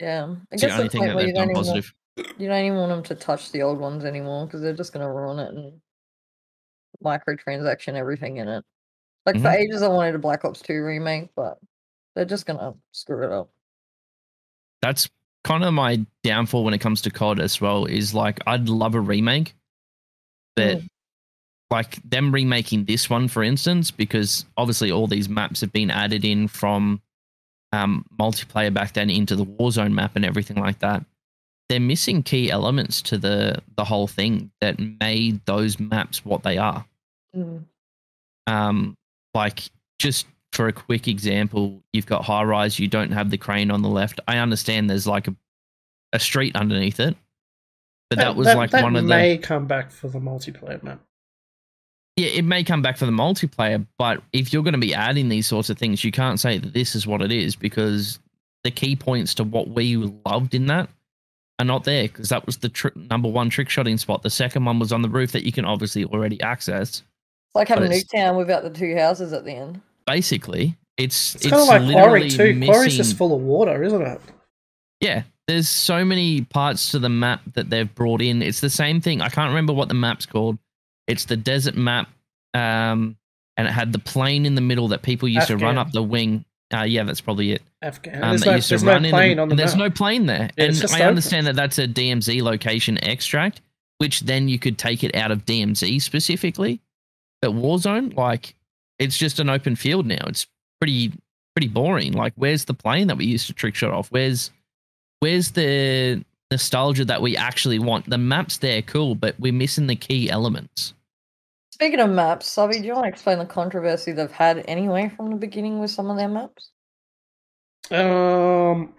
[0.00, 1.94] Yeah, I It's the guess only thing that where they've you don't, done even positive.
[2.16, 5.12] You don't even want them to touch the old ones anymore because they're just gonna
[5.12, 5.80] ruin it and
[7.04, 8.64] microtransaction everything in it.
[9.26, 9.54] Like for Mhm.
[9.54, 11.58] ages, I wanted a Black Ops Two remake, but
[12.14, 13.50] they're just gonna screw it up.
[14.80, 15.08] That's
[15.44, 17.84] kind of my downfall when it comes to COD as well.
[17.86, 19.54] Is like I'd love a remake,
[20.54, 20.88] but Mm.
[21.70, 26.24] like them remaking this one, for instance, because obviously all these maps have been added
[26.24, 27.02] in from
[27.72, 31.04] um, multiplayer back then into the Warzone map and everything like that.
[31.68, 36.58] They're missing key elements to the the whole thing that made those maps what they
[36.58, 36.84] are.
[37.36, 37.64] Mm.
[38.46, 38.96] Um,
[39.34, 39.62] like
[39.98, 43.82] just for a quick example, you've got high rise, you don't have the crane on
[43.82, 44.20] the left.
[44.26, 45.34] I understand there's like a,
[46.12, 47.16] a street underneath it,
[48.08, 51.00] but that, was like that one of the may come back for the multiplayer map.
[52.16, 52.28] yeah.
[52.28, 55.46] It may come back for the multiplayer, but if you're going to be adding these
[55.46, 58.20] sorts of things, you can't say that this is what it is because
[58.62, 60.88] the key points to what we loved in that
[61.58, 64.22] are not there because that was the tr- number one trick shotting spot.
[64.22, 66.88] The second one was on the roof that you can obviously already access.
[67.00, 67.02] It's
[67.54, 69.80] like having it's- Nuketown without the two houses at the end.
[70.06, 72.66] Basically, it's It's, kind of like Quarry literally too.
[72.66, 74.20] Quarry's just full of water, isn't it?
[75.00, 78.40] Yeah, there's so many parts to the map that they've brought in.
[78.40, 79.20] It's the same thing.
[79.20, 80.58] I can't remember what the map's called.
[81.06, 82.08] It's the desert map,
[82.54, 83.16] um,
[83.56, 86.02] and it had the plane in the middle that people used to run up the
[86.02, 86.44] wing.
[86.74, 87.62] Uh, yeah, that's probably it.
[87.82, 88.22] Afghan.
[88.22, 89.84] Um, there's that no, used to no run in plane and- on the there's map.
[89.84, 90.50] no plane there.
[90.56, 91.02] Yeah, and I open.
[91.02, 93.60] understand that that's a DMZ location extract,
[93.98, 96.80] which then you could take it out of DMZ specifically.
[97.40, 98.54] But Warzone, like,
[98.98, 100.24] it's just an open field now.
[100.26, 100.46] It's
[100.80, 101.12] pretty
[101.54, 102.12] pretty boring.
[102.12, 104.08] Like, where's the plane that we used to trick shot off?
[104.10, 104.50] Where's
[105.20, 108.08] where's the nostalgia that we actually want.
[108.08, 110.94] The maps there, cool, but we're missing the key elements.
[111.76, 115.28] Speaking of maps, Subby, do you want to explain the controversy they've had anyway from
[115.28, 116.70] the beginning with some of their maps?
[117.90, 118.94] Um,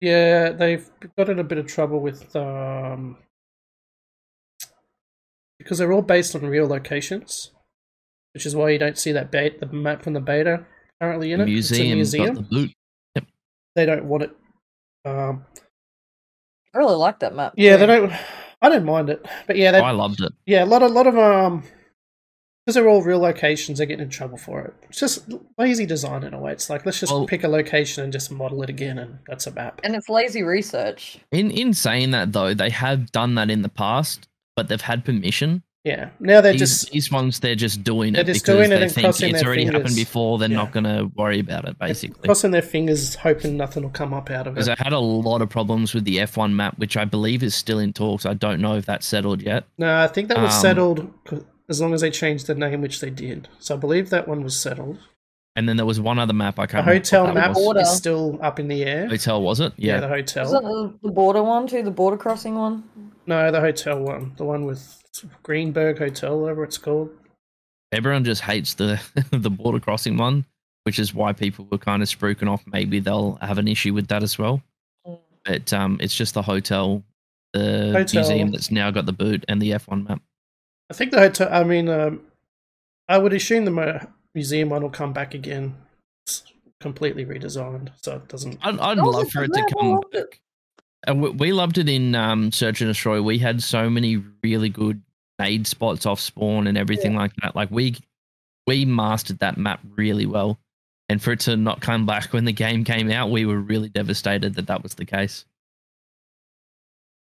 [0.00, 3.18] yeah, they've got in a bit of trouble with um
[5.58, 7.50] because they're all based on real locations,
[8.32, 10.64] which is why you don't see that bait the map from the beta
[11.02, 11.50] currently in it.
[11.50, 12.26] It's a Museum, museum.
[12.28, 12.42] got the
[13.14, 13.26] boot.
[13.76, 14.34] They don't want it.
[15.04, 15.44] Um,
[16.72, 17.52] I really like that map.
[17.58, 17.80] yeah, too.
[17.80, 18.12] they don't.
[18.62, 20.32] I don't mind it, but yeah, they, I loved it.
[20.46, 21.62] yeah, a lot of lot of um,
[22.70, 24.74] because they're all real locations, they're getting in trouble for it.
[24.88, 25.24] It's just
[25.58, 26.52] lazy design in a way.
[26.52, 29.46] It's like let's just Well- pick a location and just model it again, and that's
[29.46, 29.80] a map.
[29.82, 31.18] And it's lazy research.
[31.32, 35.04] In in saying that though, they have done that in the past, but they've had
[35.04, 35.62] permission.
[35.82, 38.70] Yeah, now they're These, just these ones, they're just doing They're it just because doing
[38.70, 40.38] it they and think crossing it's their already happened before.
[40.38, 40.56] They're Yeah.
[40.56, 42.26] not going to worry about it, basically.
[42.28, 44.54] crossing their fingers, hoping nothing will come up out of it.
[44.56, 44.68] Because.
[44.68, 47.78] I had a lot of problems with the F1 map, which I believe is still
[47.78, 48.26] in talks.
[48.26, 49.64] I don't know if that's settled yet.
[49.78, 51.38] No, I think that was Um, settled c-
[51.70, 53.48] as long as they changed the name, which they did.
[53.60, 54.98] So I believe that one was settled.
[55.56, 56.86] And then there was one other map I can't.
[56.86, 57.66] remember hotel what that map was.
[57.66, 57.80] Order.
[57.80, 59.08] is still up in the air.
[59.08, 59.72] Hotel was it?
[59.76, 60.00] Yeah, Yeah.
[60.00, 60.44] the hotel.
[60.46, 61.82] Is that the, the border one too?
[61.82, 62.84] The border crossing one?
[63.26, 65.02] No, the hotel one, the one with
[65.44, 67.10] Breenbergh Hotel, whatever it's called.
[67.92, 70.46] Everyone just hates the the border crossing one,
[70.84, 72.62] which is why people were kind of spruiking off.
[72.66, 74.62] Maybe they'll have an issue with that as well.
[75.06, 75.18] Mm.
[75.44, 77.02] But um, it's just the hotel,
[77.52, 78.22] the Hotel.
[78.22, 80.22] museum that's now got the boot and the F1 map.
[80.90, 81.48] I think the hotel.
[81.50, 82.20] I mean, um,
[83.08, 85.76] I would assume the museum one will come back again,
[86.26, 86.42] It's
[86.80, 88.58] completely redesigned, so it doesn't.
[88.62, 90.30] I'd, I'd That was love for it to come loved it.
[90.30, 90.40] back.
[91.06, 93.22] And we, we loved it in um, Search and Destroy.
[93.22, 95.00] We had so many really good
[95.38, 97.56] made spots off spawn and everything like that.
[97.56, 97.96] Like we
[98.66, 100.58] we mastered that map really well.
[101.08, 103.88] And for it to not come back when the game came out, we were really
[103.88, 105.44] devastated that that was the case.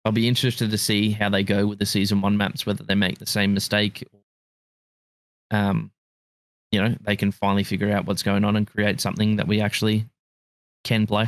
[0.06, 2.94] I'll be interested to see how they go with the season one maps, whether they
[2.94, 4.08] make the same mistake.
[5.50, 5.92] Um,
[6.72, 9.62] you know, they can finally figure out what's going on and create something that we
[9.62, 10.06] actually
[10.84, 11.28] can play.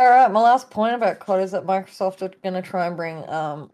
[0.00, 2.96] All right, my last point about COD is that Microsoft are going to try and
[2.96, 3.70] bring um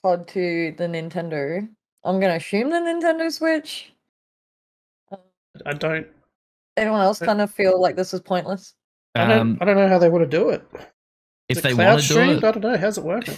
[0.00, 1.68] COD to the Nintendo.
[2.04, 3.92] I'm going to assume the Nintendo Switch.
[5.10, 5.18] Um,
[5.66, 6.06] I don't.
[6.76, 8.74] Anyone else kind of feel like this is pointless?
[9.16, 10.62] I don't, Um, I don't know how they want to do it.
[11.48, 12.76] Is if it they want to do it, I don't know.
[12.76, 13.36] How's it working?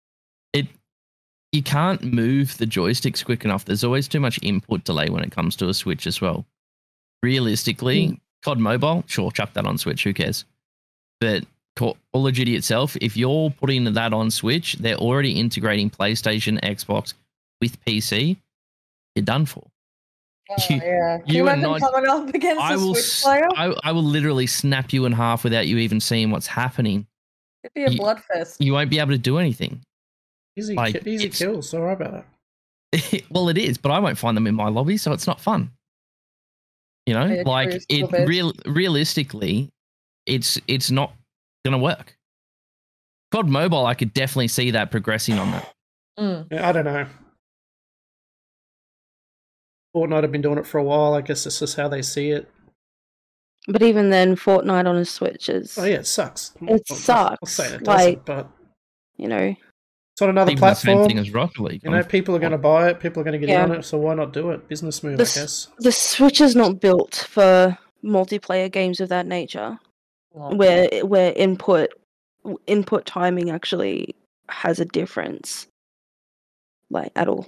[0.52, 0.66] it
[1.52, 3.64] you can't move the joysticks quick enough.
[3.64, 6.44] There's always too much input delay when it comes to a Switch as well.
[7.22, 8.14] Realistically, Hmm.
[8.44, 10.02] COD Mobile, sure, chuck that on Switch.
[10.02, 10.44] Who cares?
[11.20, 11.44] But
[11.76, 16.60] Call Call of Duty itself, if you're putting that on Switch, they're already integrating PlayStation,
[16.62, 17.14] Xbox
[17.60, 18.36] with PC.
[19.14, 19.62] You're done for.
[20.50, 21.18] Oh, You- yeah.
[21.18, 23.48] Can you you are not- coming up against I a will, Switch player?
[23.56, 27.06] I, I will literally snap you in half without you even seeing what's happening.
[27.64, 28.56] It'd be a you- bloodfest.
[28.60, 29.80] You won't be able to do anything.
[30.56, 31.70] Easy, Like, ki- easy it's- kills.
[31.70, 32.24] Don't worry about
[32.92, 33.22] that.
[33.30, 35.70] well, it is, but I won't find them in my lobby, so it's not fun.
[37.06, 39.70] You know, Yeah, like it real realistically,
[40.26, 41.12] it's it's not
[41.64, 42.16] gonna work.
[43.32, 45.72] COD Mobile, I could definitely see that progressing on that.
[46.20, 46.46] Mm.
[46.52, 47.06] Yeah, I don't know.
[49.96, 51.14] Fortnite have been doing it for a while.
[51.14, 52.48] I guess this is how they see it.
[53.68, 56.52] But even then, Fortnite on a Switch is, Oh yeah, it sucks.
[56.62, 58.48] It I'll- I'll sucks, say it doesn't, like- but
[59.16, 59.54] you know,
[60.14, 61.08] it's on another Even the same platform.
[61.08, 61.82] thing as Rocket League.
[61.84, 62.98] You know, people are going to buy it.
[63.00, 63.62] People are going to get Yeah.
[63.62, 63.84] on it.
[63.84, 64.68] So why not do it?
[64.68, 65.68] Business move, This- I guess.
[65.78, 69.78] the Switch is not built for multiplayer games of that nature,
[70.32, 71.90] Well, where where input
[72.66, 74.16] input timing actually
[74.48, 75.68] has a difference,
[76.90, 77.46] like at all.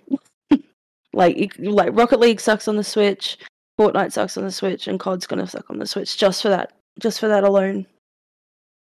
[1.13, 3.37] like like Rocket League sucks on the Switch,
[3.79, 6.73] Fortnite sucks on the Switch, and COD's gonna suck on the Switch just for that,
[7.01, 7.87] just for that alone.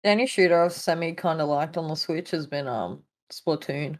[0.03, 3.97] The only shooter I've semi kind of liked on the Switch has been um Splatoon.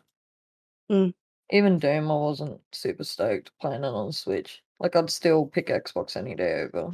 [0.91, 1.13] Mm.
[1.51, 4.61] Even Doom, I wasn't super stoked playing it on the Switch.
[4.79, 6.91] Like I'd still pick Xbox any day over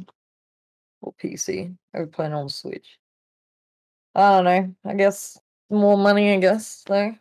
[1.02, 2.98] or PC over playing on the Switch.
[4.14, 4.74] I don't know.
[4.90, 5.38] I guess
[5.70, 6.32] more money.
[6.32, 7.14] I guess though,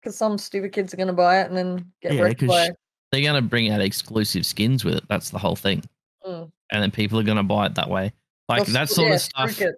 [0.00, 2.70] because some stupid kids are gonna buy it and then get Yeah, wrecked 'cause by.
[3.12, 5.04] They're gonna bring out exclusive skins with it.
[5.08, 5.82] That's the whole thing,
[6.26, 6.50] Mm.
[6.72, 8.12] and then people are gonna buy it that way.
[8.48, 9.60] Like that sort yeah, of stuff.
[9.60, 9.74] It.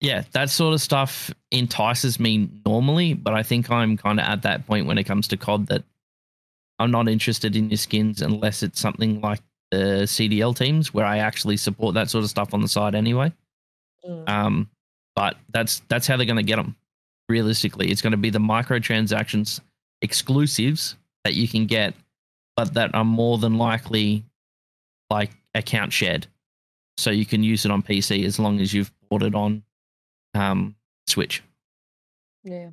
[0.00, 4.42] yeah, that sort of stuff entices me normally, but I think I'm kind of at
[4.42, 5.84] that point when it comes to COD that
[6.78, 9.40] I'm not interested in your skins unless it's something like
[9.70, 13.32] the CDL teams where I actually support that sort of stuff on the side anyway.
[14.04, 14.28] Mm.
[14.28, 14.70] Um,
[15.14, 16.76] but that's that's how they're going to get them.
[17.28, 19.60] Realistically, it's going to be the microtransactions
[20.02, 21.94] exclusives that you can get,
[22.60, 24.22] but that are more than likely
[25.08, 26.26] like account shared,
[26.98, 29.62] so you can use it on PC as long as you've bought it on
[30.34, 30.74] um,
[31.06, 31.42] Switch.
[32.44, 32.68] Yeah.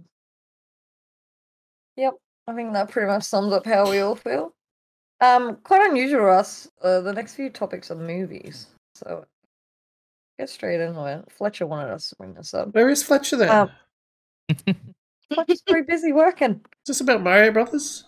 [1.95, 2.15] Yep.
[2.47, 4.53] I think that pretty much sums up how we all feel.
[5.21, 6.69] Um, quite unusual for us.
[6.81, 9.23] Uh, the next few topics are movies, so
[10.37, 11.31] get straight into it.
[11.31, 12.73] Fletcher wanted us to bring this up.
[12.73, 13.49] Where is Fletcher then?
[13.49, 13.71] Um,
[15.33, 16.59] Fletcher's very busy working.
[16.85, 18.03] is this about Mario Brothers?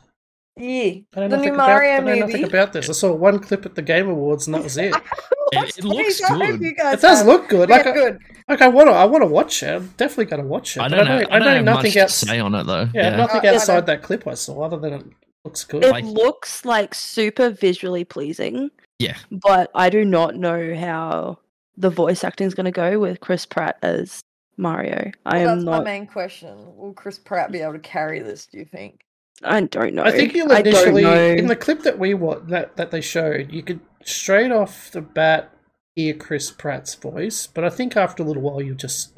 [0.59, 2.43] Yeah, I don't the know new Mario about, I know nothing movie.
[2.57, 2.89] about this.
[2.89, 4.93] I saw one clip at the Game Awards and that was it.
[4.93, 6.61] It- it looks good.
[6.61, 7.25] It does have.
[7.25, 7.69] look good.
[7.69, 8.19] Yeah, Like, I, good.
[8.47, 9.67] like I want to, I want to watch it.
[9.75, 10.81] I'm definitely going to watch it.
[10.81, 11.15] I don't know.
[11.15, 12.87] I I don't, know have nothing much to say on it though.
[12.93, 15.05] Yeah, nothing Uh, yeah, outside that clip I saw, other than it
[15.45, 15.83] looks good.
[15.83, 18.69] It Like- looks like super visually pleasing.
[18.99, 19.15] Yeah.
[19.31, 21.39] But I do not know how
[21.77, 24.19] the voice acting is going to go with Chris Pratt as
[24.57, 25.09] Mario.
[25.25, 25.77] I am that's not.
[25.79, 26.57] my main question.
[26.75, 28.45] Will Chris Pratt be able to carry this?
[28.45, 28.99] Do you think?
[29.43, 30.03] I don't know.
[30.03, 33.51] I think you'll I initially in the clip that we wa that that they showed,
[33.51, 35.53] you could straight off the bat
[35.95, 39.17] hear Chris Pratt's voice, but I think after a little while you'll just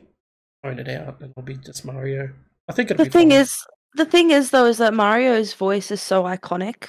[0.64, 2.30] tone it out and it'll be just Mario.
[2.70, 3.40] I think it'll the be thing fine.
[3.40, 6.88] is, the thing is though, is that Mario's voice is so iconic.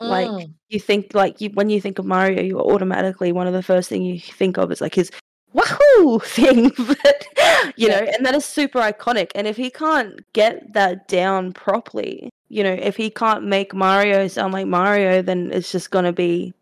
[0.00, 0.54] Like, Mm.
[0.68, 3.88] You think like you when you think of Mario, you automatically one of the first
[3.88, 5.10] thing you think of is like his
[5.52, 7.26] wahoo thing, but
[7.76, 9.30] you know, and that is super iconic.
[9.34, 14.28] And if he can't get that down properly, you know, if he can't make Mario
[14.28, 16.52] sound like Mario, then it's just gonna be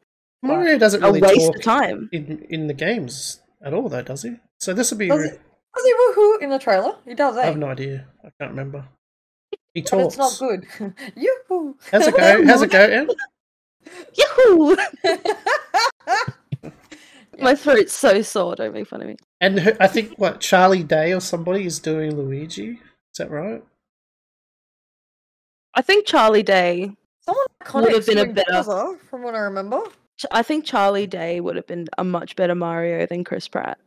[0.41, 2.09] Mario doesn't a really waste talk of time.
[2.13, 4.37] in in the games at all, though, does he?
[4.61, 5.09] So this would be.
[5.09, 5.37] Does re- he,
[5.75, 6.95] does he woohoo in the trailer?
[7.05, 7.43] He does, eh?
[7.43, 8.07] I have no idea.
[8.25, 8.87] I can't remember.
[9.75, 10.15] He but talks.
[10.15, 10.67] it's not good.
[11.17, 11.77] Yoo-hoo!
[11.91, 12.47] How's it go?
[12.47, 12.81] How's it go?
[12.81, 13.11] Em?
[14.15, 14.77] Yahoo!
[17.37, 17.45] Yeah.
[17.45, 18.55] My throat's so sore.
[18.55, 19.17] Don't make fun of me.
[19.41, 22.73] And who- I think what Charlie Day or somebody is doing Luigi.
[22.73, 23.63] Is that right?
[25.75, 26.91] I think Charlie Day.
[27.25, 29.83] Someone Would have been a doing better- Bowser, from what I remember.
[30.31, 33.79] I think Charlie Day would have been a much better Mario than Chris Pratt.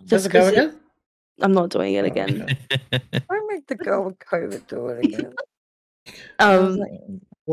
[0.00, 0.80] Does Just it go 'cause it- again?
[1.42, 2.42] I'm not doing it again.
[2.42, 3.00] okay.
[3.30, 5.34] Don't make the girl with COVID do it again.
[6.40, 6.80] Um,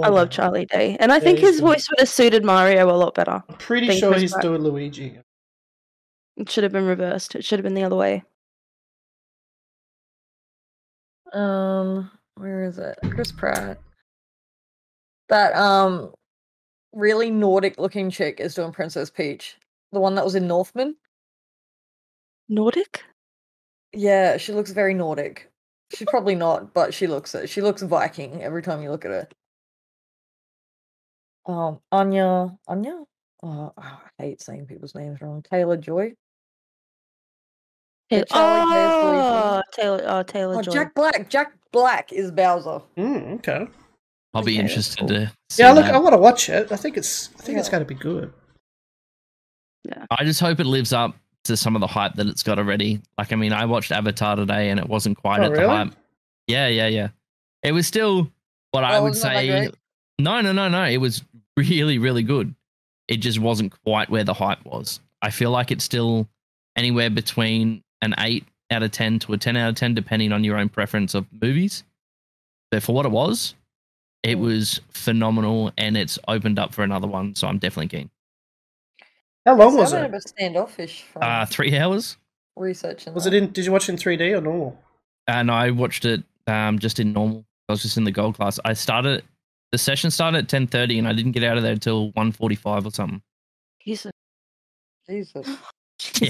[0.01, 3.13] I love Charlie Day, and I think his voice would have suited Mario a lot
[3.13, 3.43] better.
[3.47, 4.41] I'm pretty sure Chris he's Pratt.
[4.41, 5.19] doing Luigi.
[6.37, 7.35] It should have been reversed.
[7.35, 8.23] It should have been the other way.
[11.33, 12.97] Um, where is it?
[13.11, 13.79] Chris Pratt.
[15.29, 16.13] That um,
[16.93, 19.57] really Nordic looking chick is doing Princess Peach.
[19.91, 20.95] The one that was in Northman.
[22.49, 23.03] Nordic?
[23.93, 25.51] Yeah, she looks very Nordic.
[25.93, 27.49] She's probably not, but she looks it.
[27.49, 29.27] She looks Viking every time you look at her.
[31.45, 33.03] Um, Anya, Anya.
[33.43, 35.43] Oh, I hate saying people's names wrong.
[35.49, 36.13] Taylor Joy.
[38.09, 39.27] Ta- Charlie Day's Luigi.
[39.27, 40.03] oh, Taylor.
[40.07, 40.71] Oh, Taylor Oh, Joy.
[40.71, 41.29] Jack Black.
[41.29, 42.81] Jack Black is Bowser.
[42.97, 43.67] Mm, okay.
[44.33, 45.07] I'll be Okay, interested cool.
[45.09, 45.95] to see Yeah, look, that.
[45.95, 46.71] I want to watch it.
[46.71, 47.29] I think it's.
[47.39, 48.31] I think it's going to be good.
[49.85, 50.05] Yeah.
[50.11, 51.15] I just hope it lives up
[51.45, 53.01] to some of the hype that it's got already.
[53.17, 55.93] Like, I mean, I watched Avatar today and it wasn't quite Oh, at the hype.
[56.47, 57.09] Yeah, yeah, yeah.
[57.63, 58.29] It was still
[58.71, 59.47] what I would say.
[59.47, 59.75] great?
[60.19, 60.83] No, no, no, no.
[60.83, 61.23] It was
[61.57, 62.53] really, really good.
[63.07, 64.99] It just wasn't quite where the hype was.
[65.21, 66.27] I feel like it's still
[66.75, 70.43] anywhere between an 8 out of 10 to a 10 out of 10, depending on
[70.43, 71.83] your own preference of movies.
[72.71, 73.55] But for what it was,
[74.23, 74.41] it Mm.
[74.41, 77.33] was phenomenal and it's opened up for another one.
[77.35, 78.09] So I'm definitely keen.
[79.45, 80.27] How long was Sounded a it?
[80.27, 82.17] standoffish from Uh, three hours.
[82.57, 83.13] researching.
[83.13, 83.33] Was that.
[83.33, 83.51] it in?
[83.51, 84.77] Did you watch it in 3D or normal?
[85.29, 87.45] and I watched it um, just in normal.
[87.69, 88.59] I was just in the gold class.
[88.65, 89.23] I started
[89.73, 92.31] the session started at ten thirty, and I didn't get out of there until one
[92.31, 93.21] forty five or something.
[93.79, 94.11] He's a-
[95.09, 95.47] Jesus.
[96.21, 96.29] Yeah.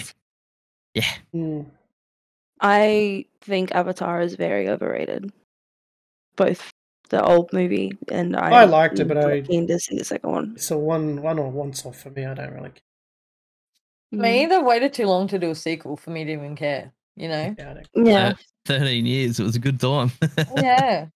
[1.33, 1.65] Mm.
[2.62, 5.31] I think Avatar is very overrated.
[6.36, 6.71] Both
[7.10, 8.62] the old movie and I.
[8.62, 10.53] I liked it, but I- keen to see the second one.
[10.55, 12.25] It's a one, one or once off for me.
[12.25, 12.81] I don't really care.
[14.12, 16.93] Me, they've waited too long to do a sequel for me to even care.
[17.15, 17.55] You know?
[17.55, 17.71] care.
[17.71, 17.89] about it.
[17.93, 18.33] Yeah.
[18.65, 19.39] Thirteen years.
[19.39, 20.12] It was a good time.
[20.57, 21.07] yeah.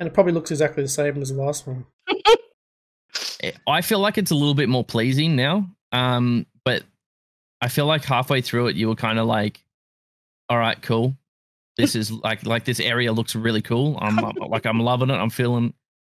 [0.00, 1.86] And it probably looks exactly the same as the last one.
[3.66, 5.68] I feel like it's a little bit more pleasing now.
[5.92, 6.57] Um, but
[7.60, 9.62] I feel like halfway through it, you were kind of like,
[10.48, 11.16] "All right, cool.
[11.76, 13.98] This is like like this area looks really cool.
[14.00, 15.14] I'm I'm- like I'm loving it.
[15.14, 15.74] I'm feeling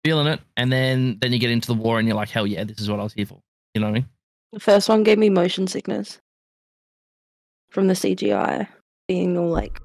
[0.05, 2.65] feeling it." And then then you get into the war, and you're like, "Hell yeah,
[2.65, 3.41] this is what I was here for."
[3.75, 4.09] You know what I mean?
[4.53, 6.19] The first one gave me motion sickness
[7.71, 8.67] from the CGI
[9.09, 9.79] being all like,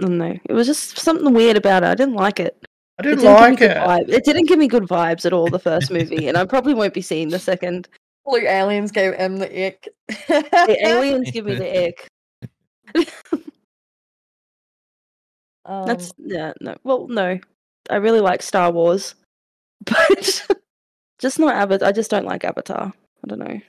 [0.00, 0.36] I don't know.
[0.44, 1.86] It was just something weird about it.
[1.86, 2.64] I didn't like it.
[2.98, 4.10] I didn't didn't like it.
[4.10, 5.48] It didn't give me good vibes at all.
[5.48, 7.88] The first movie, and I probably won't be seeing the second.
[8.28, 9.88] Blue aliens gave M the ick.
[10.28, 12.08] The aliens give me the ick.
[15.64, 16.52] Um, That's yeah.
[16.60, 17.38] No, well, no.
[17.90, 19.14] I really like Star Wars,
[19.84, 20.46] but
[21.18, 21.88] just not Avatar.
[21.88, 22.92] I just don't like Avatar.
[23.24, 23.60] I don't know.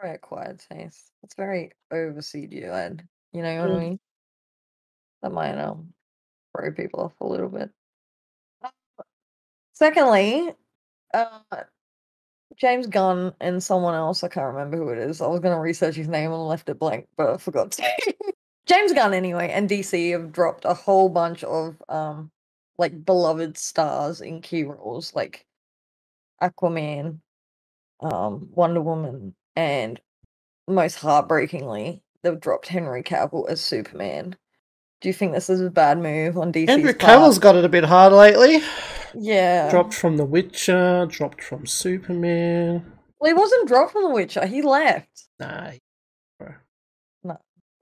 [0.00, 1.12] very acquired taste.
[1.22, 3.04] It's very over CGI'd.
[3.32, 3.80] You know what I Mm.
[3.80, 4.00] mean?
[5.22, 5.94] That might um
[6.54, 7.70] throw people off a little bit.
[8.62, 8.70] Uh,
[9.72, 10.52] Secondly,
[11.14, 11.40] uh,
[12.58, 15.20] James Gunn and someone else, I can't remember who it is.
[15.20, 18.14] I was going to research his name and left it blank, but I forgot to.
[18.66, 22.30] James Gunn, anyway, and DC have dropped a whole bunch of um
[22.78, 25.46] like beloved stars in key roles, like
[26.42, 27.20] Aquaman,
[28.00, 30.00] um, Wonder Woman, and
[30.68, 34.36] most heartbreakingly, they've dropped Henry Cavill as Superman.
[35.00, 36.94] Do you think this is a bad move on DC's Henry?
[36.94, 38.62] Cavill's got it a bit hard lately.
[39.14, 39.70] Yeah.
[39.70, 42.84] Dropped from The Witcher, dropped from Superman.
[43.20, 44.46] Well, he wasn't dropped from The Witcher.
[44.46, 45.24] He left.
[45.38, 45.72] Nah.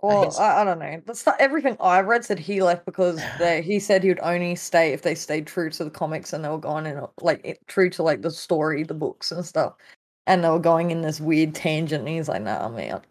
[0.03, 1.03] Well, he's- I, I don't know.
[1.05, 4.55] That's not everything I've read said he left because they, he said he would only
[4.57, 7.43] stay if they stayed true to the comics and they were going in a- like
[7.45, 9.75] it- true to like the story, the books and stuff.
[10.27, 12.01] And they were going in this weird tangent.
[12.01, 13.05] And he's like, "Nah, I'm out."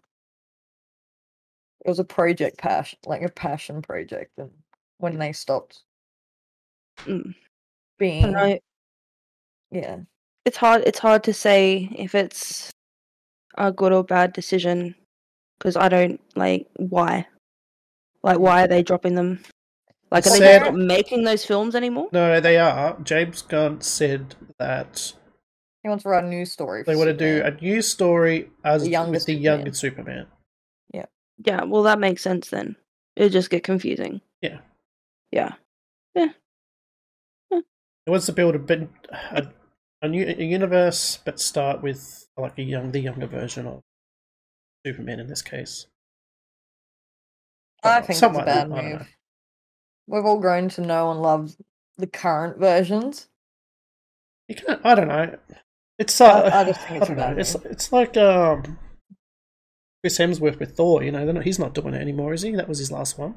[1.86, 4.50] It was a project passion, like a passion project, and
[4.98, 5.84] when they stopped
[7.06, 7.36] Mm.
[8.00, 8.60] Being, And I,
[9.72, 9.98] yeah,
[10.46, 10.84] it's hard.
[10.88, 12.72] It's hard to say if it's
[13.58, 14.96] a good or bad decision
[15.60, 17.28] because I don't like why.
[18.24, 19.40] Like, why are they dropping them?
[20.12, 22.10] Like, are they Said- just not making those films anymore?
[22.12, 22.98] No, they are.
[23.04, 25.14] James Gunn said that
[25.84, 26.84] he wants to write a new story.
[26.84, 27.58] they for want to do a Superman.
[27.62, 29.44] new story as The younger with the Superman.
[29.60, 30.28] younger Superman.
[30.94, 31.06] Yeah,
[31.46, 32.76] yeah well, that makes sense then.
[33.16, 34.22] It'll just get confusing.
[34.42, 34.60] Yeah
[35.32, 35.54] yeah.
[36.16, 36.30] Yeah.
[38.10, 39.46] It wants to build a bit a,
[40.02, 43.82] a new a universe, but start with like a young the younger version of
[44.84, 45.86] Superman in this case.
[47.84, 49.08] I think something it's a bad I move.
[50.08, 51.56] We've all grown to know and love
[52.00, 53.28] the current versions.
[54.48, 54.82] You can't.
[54.84, 55.38] I don't know.
[56.00, 56.20] It's.
[56.20, 57.24] I- Uh, I just think it's a don't know.
[57.28, 57.66] bad It's move.
[57.68, 58.80] it's like um,
[60.02, 61.04] Chris Hemsworth with Thor.
[61.04, 62.56] You know, not, he's not doing it anymore, is he?
[62.56, 63.36] That was his last one.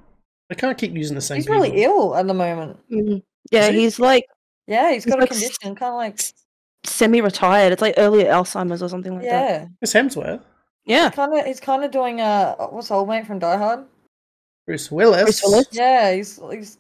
[0.49, 1.37] They can't keep using the same.
[1.37, 2.79] He's really ill at the moment.
[2.91, 3.23] Mhm.
[3.51, 3.81] Yeah, he?
[3.81, 4.25] he's like
[4.67, 6.21] Yeah, he's He's got a like s- condition, kind of like
[6.85, 7.73] semi-retired.
[7.73, 9.29] It's like early Alzheimer's or something like that.
[9.63, 9.67] yeah.
[9.79, 10.43] Chris Hemsworth,
[10.85, 11.11] Yeah.
[11.11, 13.85] Kind of, he's kind of doing uh, what's old mate from Die Hard?
[14.67, 15.23] Bruce Willis.
[15.25, 15.67] Bruce Willis?
[15.73, 16.79] Yeah, he's he's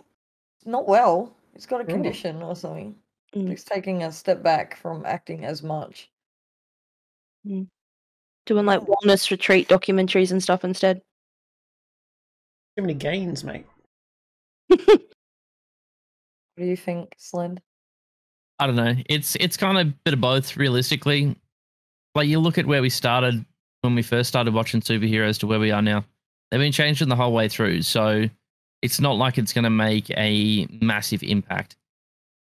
[0.65, 1.35] not well.
[1.55, 1.87] He's got a Oh.
[1.87, 2.95] condition or something.
[3.35, 3.49] Mm.
[3.51, 6.09] He's taking a step back from acting as much.
[7.45, 7.69] Doing
[8.67, 11.03] like wellness retreat documentaries and stuff instead.
[12.77, 13.67] Too many gains, mate.
[16.55, 17.63] What do you think, Slend?
[18.63, 18.95] I don't know.
[19.09, 21.35] It's it's kind of a bit of both, realistically.
[22.15, 23.45] Like you look at where we started
[23.81, 26.05] when we first started watching superheroes to where we are now.
[26.49, 28.29] They've been changing the whole way through, so
[28.81, 31.75] it's not like it's going to make a massive impact.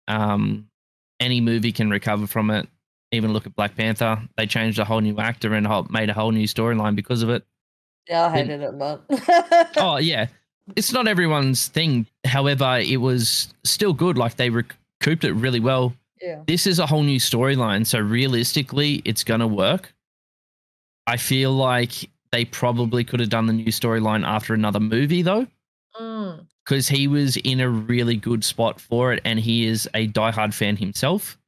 [0.06, 0.68] Um,
[1.18, 2.68] any movie can recover from it.
[3.10, 6.14] Even look at Black Panther; they changed a whole new actor and whole- made a
[6.14, 7.44] whole new storyline because of it.
[8.08, 9.02] Yeah, I hated it, but
[9.76, 10.26] oh yeah
[10.76, 15.92] it's not everyone's thing however it was still good like they recouped it really well
[16.22, 19.92] yeah, this is a whole new storyline so realistically it's gonna work
[21.06, 25.46] i feel like they probably could have done the new storyline after another movie though
[26.00, 30.08] mm, because he was in a really good spot for it and he is a
[30.08, 31.38] diehard fan himself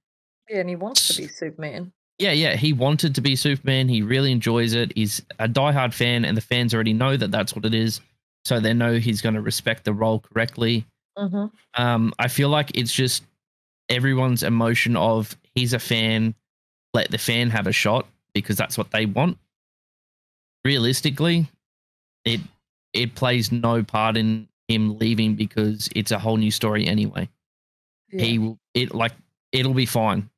[0.50, 1.90] yeah, and he wants to be Superman.
[2.18, 3.88] yeah, yeah, he wanted to be Superman.
[3.88, 4.92] He really enjoys it.
[4.94, 8.02] He's a diehard fan, and the fans already know that that's what it is.
[8.44, 10.84] So they know he's going to respect the role correctly.
[11.16, 13.24] hmm Um, I feel like it's just
[13.88, 16.34] everyone's emotion of he's a fan,
[16.92, 19.38] let the fan have a shot because that's what they want.
[20.64, 21.46] Realistically,
[22.24, 22.40] it
[22.92, 27.28] it plays no part in him leaving because it's a whole new story anyway.
[28.10, 28.24] Yeah.
[28.24, 29.12] He will it like
[29.52, 30.30] it'll be fine.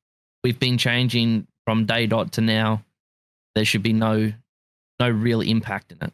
[0.43, 2.85] We've been changing from day dot to now.
[3.55, 4.33] There should be no
[4.99, 6.13] no real impact in it.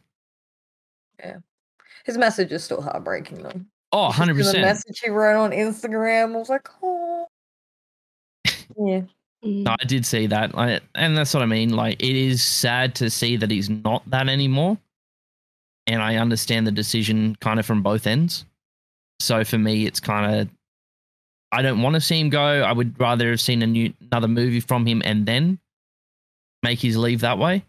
[1.19, 1.37] Yeah.
[2.05, 3.61] His message is still heartbreaking though.
[3.93, 7.27] Oh, It's just 100 The message he wrote on Instagram I was like, oh,
[8.77, 9.01] yeah,
[9.43, 9.63] Mm.
[9.63, 11.71] No, I did see that, I, and that's what I mean.
[11.75, 14.77] Like, it is sad to see that he's not that anymore,
[15.85, 18.45] and I understand the decision kind of from both ends.
[19.19, 20.49] So for me, it's kind of
[21.51, 22.41] I don't want to see him go.
[22.41, 25.59] I would rather have seen a new another movie from him and then
[26.63, 27.63] make his leave that way.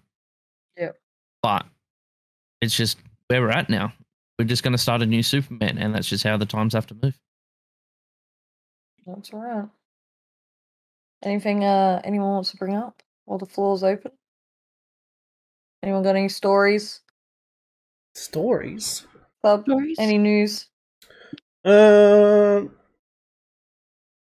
[0.78, 0.96] Yep.
[1.42, 1.66] But
[2.62, 3.92] it's just where we're at now.
[4.39, 6.87] We're just going to start a new Superman, and that's just how the times have
[6.89, 7.18] to move.
[9.07, 9.68] that's all right.
[11.22, 14.11] Anything uh anyone wants to bring up while the floor's open?
[15.82, 17.01] Anyone got any stories?
[18.14, 19.07] Stories.
[19.43, 19.64] Bub?
[19.64, 19.97] Stories?
[19.99, 20.66] Any news?
[21.64, 22.70] Um,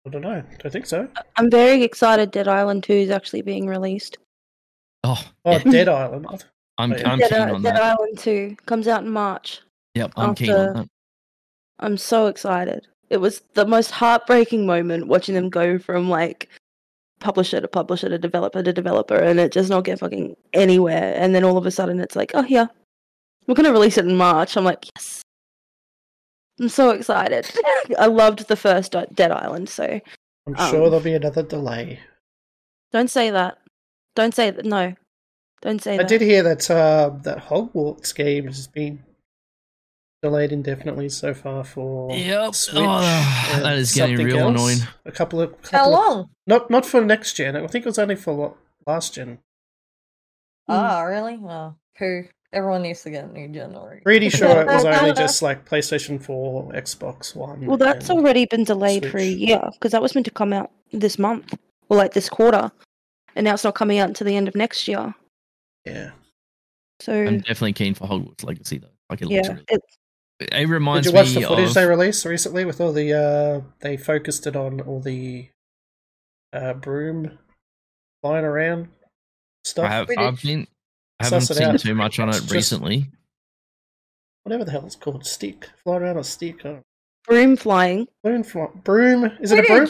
[0.05, 0.43] I don't know.
[0.65, 1.07] I think so.
[1.35, 4.17] I'm very excited Dead Island 2 is actually being released.
[5.03, 6.25] Oh, Oh, yeah, Dead Island.
[6.79, 6.93] I'm.
[7.05, 7.83] I'm Dead, keen I- on Dead that.
[7.83, 9.61] Island 2 comes out in March.
[9.95, 10.87] Yep, I'm keen on that.
[11.79, 12.87] I'm so excited.
[13.09, 16.49] It was the most heartbreaking moment watching them go from like
[17.19, 21.13] publisher to publisher to developer to developer and it just not get fucking anywhere.
[21.17, 22.67] And then all of a sudden it's like, oh yeah,
[23.47, 24.55] we're gonna release it in March.
[24.55, 25.21] I'm like, yes.
[26.59, 27.49] I'm so excited.
[27.99, 29.99] I loved the first Dead Island, so
[30.47, 31.99] I'm Um, sure there'll be another delay.
[32.91, 33.57] don't say that.
[34.15, 34.65] Don't say that.
[34.65, 34.93] No,
[35.61, 36.07] don't say I that.
[36.09, 39.03] did hear that uh, that Hogwarts game has been
[40.21, 42.55] delayed indefinitely so far for Yep.
[42.55, 42.75] Switch.
[42.77, 43.01] Oh,
[43.63, 44.49] that is getting something real else.
[44.49, 44.77] annoying.
[45.05, 46.29] A couple of How couple of- long?
[46.47, 47.55] not not for next gen.
[47.55, 49.37] I think it was only for lo- last gen.
[50.69, 50.75] Mm.
[50.75, 51.37] Ah, really?
[51.37, 52.23] Well, who?
[52.51, 54.01] Everyone needs to get a new gen already.
[54.01, 57.65] Pretty sure it was only just like PlayStation 4, Xbox One.
[57.65, 60.71] Well, that's already been delayed for a year because that was meant to come out
[60.91, 61.53] this month
[61.89, 62.71] or like this quarter,
[63.35, 65.13] and now it's not coming out until the end of next year.
[65.85, 66.11] yeah.
[67.01, 68.87] So I'm definitely keen for Hogwarts Legacy though.
[69.09, 69.81] Like it looks yeah, really, it,
[70.39, 73.97] it Did you watch the footage of they released recently with all the uh they
[73.97, 75.49] focused it on all the
[76.53, 77.37] uh broom
[78.21, 78.87] flying around
[79.65, 79.85] stuff.
[79.85, 80.67] I have We I've did- been
[81.19, 81.79] I haven't Suss seen out.
[81.79, 83.09] too much on it It's just- recently.
[84.43, 85.25] Whatever the hell it's called.
[85.25, 85.69] Stick.
[85.83, 86.63] Flying around a stick.
[87.27, 88.07] Broom flying.
[88.23, 89.87] Broom fly- broom is it a broom?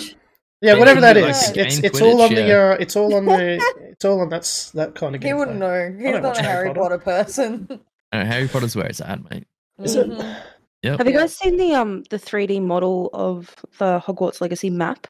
[0.62, 1.52] Yeah, Quidditch, whatever that like is.
[1.56, 4.72] It's it's all on Quidditch, the uh it's all on the it's all on that's
[4.72, 5.30] that kind of game.
[5.30, 5.96] He wouldn't know.
[5.96, 6.98] He's don't a Harry Harry Potter.
[6.98, 7.80] Potter person.
[8.12, 9.46] Uh, Harry Potter's where it's at, mate.
[9.84, 10.10] Is it?
[10.10, 10.42] Mhm.
[10.84, 10.98] Yep.
[10.98, 15.08] Have you guys seen the um the 3D model of the Hogwarts Legacy map?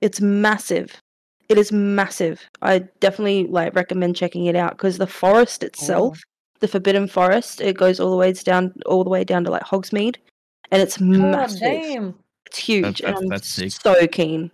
[0.00, 1.00] It's massive.
[1.48, 2.42] It is massive.
[2.62, 6.18] I definitely like recommend checking it out because the forest itself,
[6.60, 9.62] the Forbidden Forest, it goes all the way down all the way down to like
[9.62, 10.16] Hogsmeade,
[10.70, 11.60] and it's Oh, massive.
[11.60, 12.14] damn.
[12.46, 13.00] It's huge.
[13.00, 13.72] That's- and I'm that's sick.
[13.72, 14.50] so keen.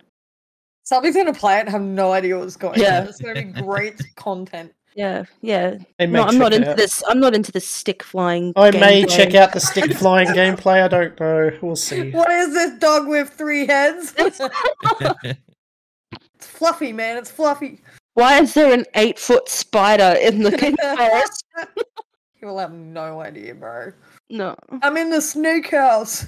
[0.83, 3.01] Somebody's gonna play it and have no idea what's going Yeah.
[3.01, 3.07] on.
[3.07, 4.73] It's gonna be great content.
[4.95, 5.77] Yeah, yeah.
[5.99, 6.77] No, I'm not into out.
[6.77, 7.01] this.
[7.07, 8.53] I'm not into the stick flying.
[8.55, 10.83] I may check out the stick flying gameplay.
[10.83, 11.51] I don't know.
[11.61, 12.11] We'll see.
[12.21, 14.13] What is this dog with three heads?
[14.17, 14.41] it's
[16.39, 17.17] fluffy, man.
[17.17, 17.79] It's fluffy.
[18.15, 21.45] Why is there an eight foot spider in the forest?
[22.41, 23.93] You will have no idea, bro.
[24.29, 24.55] No.
[24.81, 26.25] I'm in the snake house.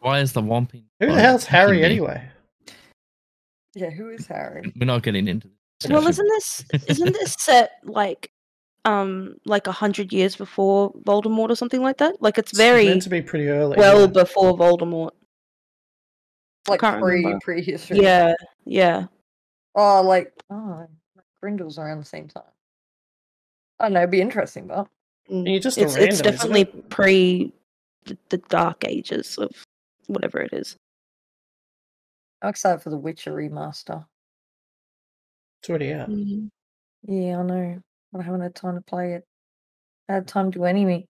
[0.00, 0.84] Why is the Whomping?
[1.00, 2.30] Who the hell's Harry anyway?
[3.74, 4.72] yeah, who is Harry?
[4.76, 5.56] We're not getting into this.
[5.88, 8.30] Well, isn't this isn't this set like
[8.84, 12.20] um like a hundred years before Voldemort or something like that?
[12.22, 13.76] Like it's very It's very meant to be pretty early.
[13.76, 14.06] well yeah.
[14.06, 15.10] before Voldemort.
[16.68, 17.40] Like can't pre remember.
[17.42, 18.00] prehistory.
[18.00, 19.06] Yeah, yeah.
[19.74, 20.86] Oh, like oh,
[21.40, 22.42] Grindel's around the same time.
[23.80, 24.00] I don't know.
[24.00, 24.88] It'd be interesting, but
[25.30, 25.50] Mm.
[25.50, 26.90] You're just it's random, it's definitely it?
[26.90, 27.50] pre
[28.04, 29.50] the, the dark ages of
[30.06, 30.76] whatever it is.
[32.42, 34.04] I'm excited for the Witcher remaster.
[35.64, 36.10] It's already out.
[36.10, 36.50] Mm.
[37.08, 37.80] Yeah, I know.
[38.12, 39.24] But I haven't had time to play it.
[40.10, 41.06] I had time to do any.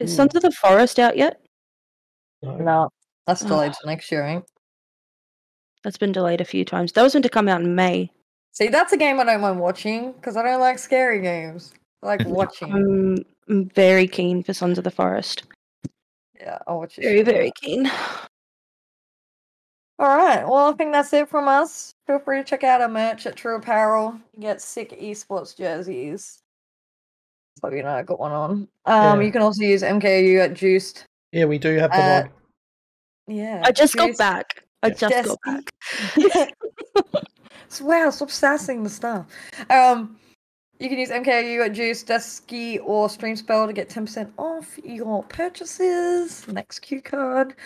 [0.00, 0.16] Is Mm.
[0.16, 1.38] Sons of the Forest out yet?
[2.40, 2.56] No.
[2.56, 2.88] No,
[3.26, 3.48] that's Oh.
[3.48, 4.46] delayed to next year, ain't?
[5.84, 6.92] That's been delayed a few times.
[6.92, 8.10] That was meant to come out in May.
[8.52, 11.74] See, that's a game I don't mind watching because I don't like scary games.
[12.02, 12.72] I like watching.
[12.72, 13.18] I'm,
[13.50, 15.42] I'm very keen for Sons of the Forest.
[16.40, 17.02] yeah, I'll watch it.
[17.02, 17.86] Very, very keen.
[19.98, 20.42] All right.
[20.48, 21.92] Well, I think that's it from us.
[22.06, 24.18] Feel free to check out our merch at True Apparel.
[24.34, 26.40] You get sick esports jerseys.
[27.60, 28.50] So you know, I got one on.
[28.84, 29.20] Um, Yeah.
[29.26, 31.06] you can also use MKAU at Juiced.
[31.32, 32.30] Yeah, we do have the Uh, mod.
[33.26, 33.62] Yeah.
[33.64, 34.18] I just got Juiced.
[34.18, 34.64] back.
[34.82, 34.94] I Yeah.
[34.94, 36.54] just got back.
[37.68, 39.26] So, wow, stop sassing the stuff.
[39.68, 40.20] Um,
[40.78, 46.46] you can use MKAU at Juice, Desky, or Streamspell to get 10% off your purchases.
[46.46, 47.56] Next Q card.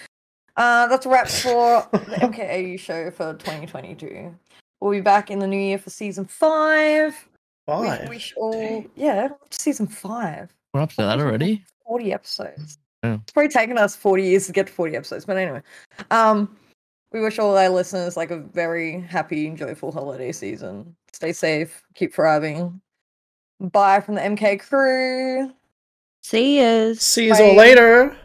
[0.60, 4.34] Uh, that's a wrap for the MKAU show for 2022.
[4.80, 7.28] We'll be back in the new year for season five.
[7.66, 8.90] We wish all, Dang.
[8.94, 10.52] yeah, season five.
[10.74, 11.64] We're up to that already.
[11.86, 12.78] 40 episodes.
[13.02, 13.14] Yeah.
[13.14, 15.62] It's probably taken us 40 years to get to 40 episodes, but anyway.
[16.10, 16.54] Um,
[17.12, 20.94] we wish all our listeners like a very happy, and joyful holiday season.
[21.12, 22.80] Stay safe, keep thriving.
[23.60, 25.52] Bye from the MK crew.
[26.22, 27.00] See yous.
[27.00, 27.56] See you all Bye.
[27.56, 28.16] later.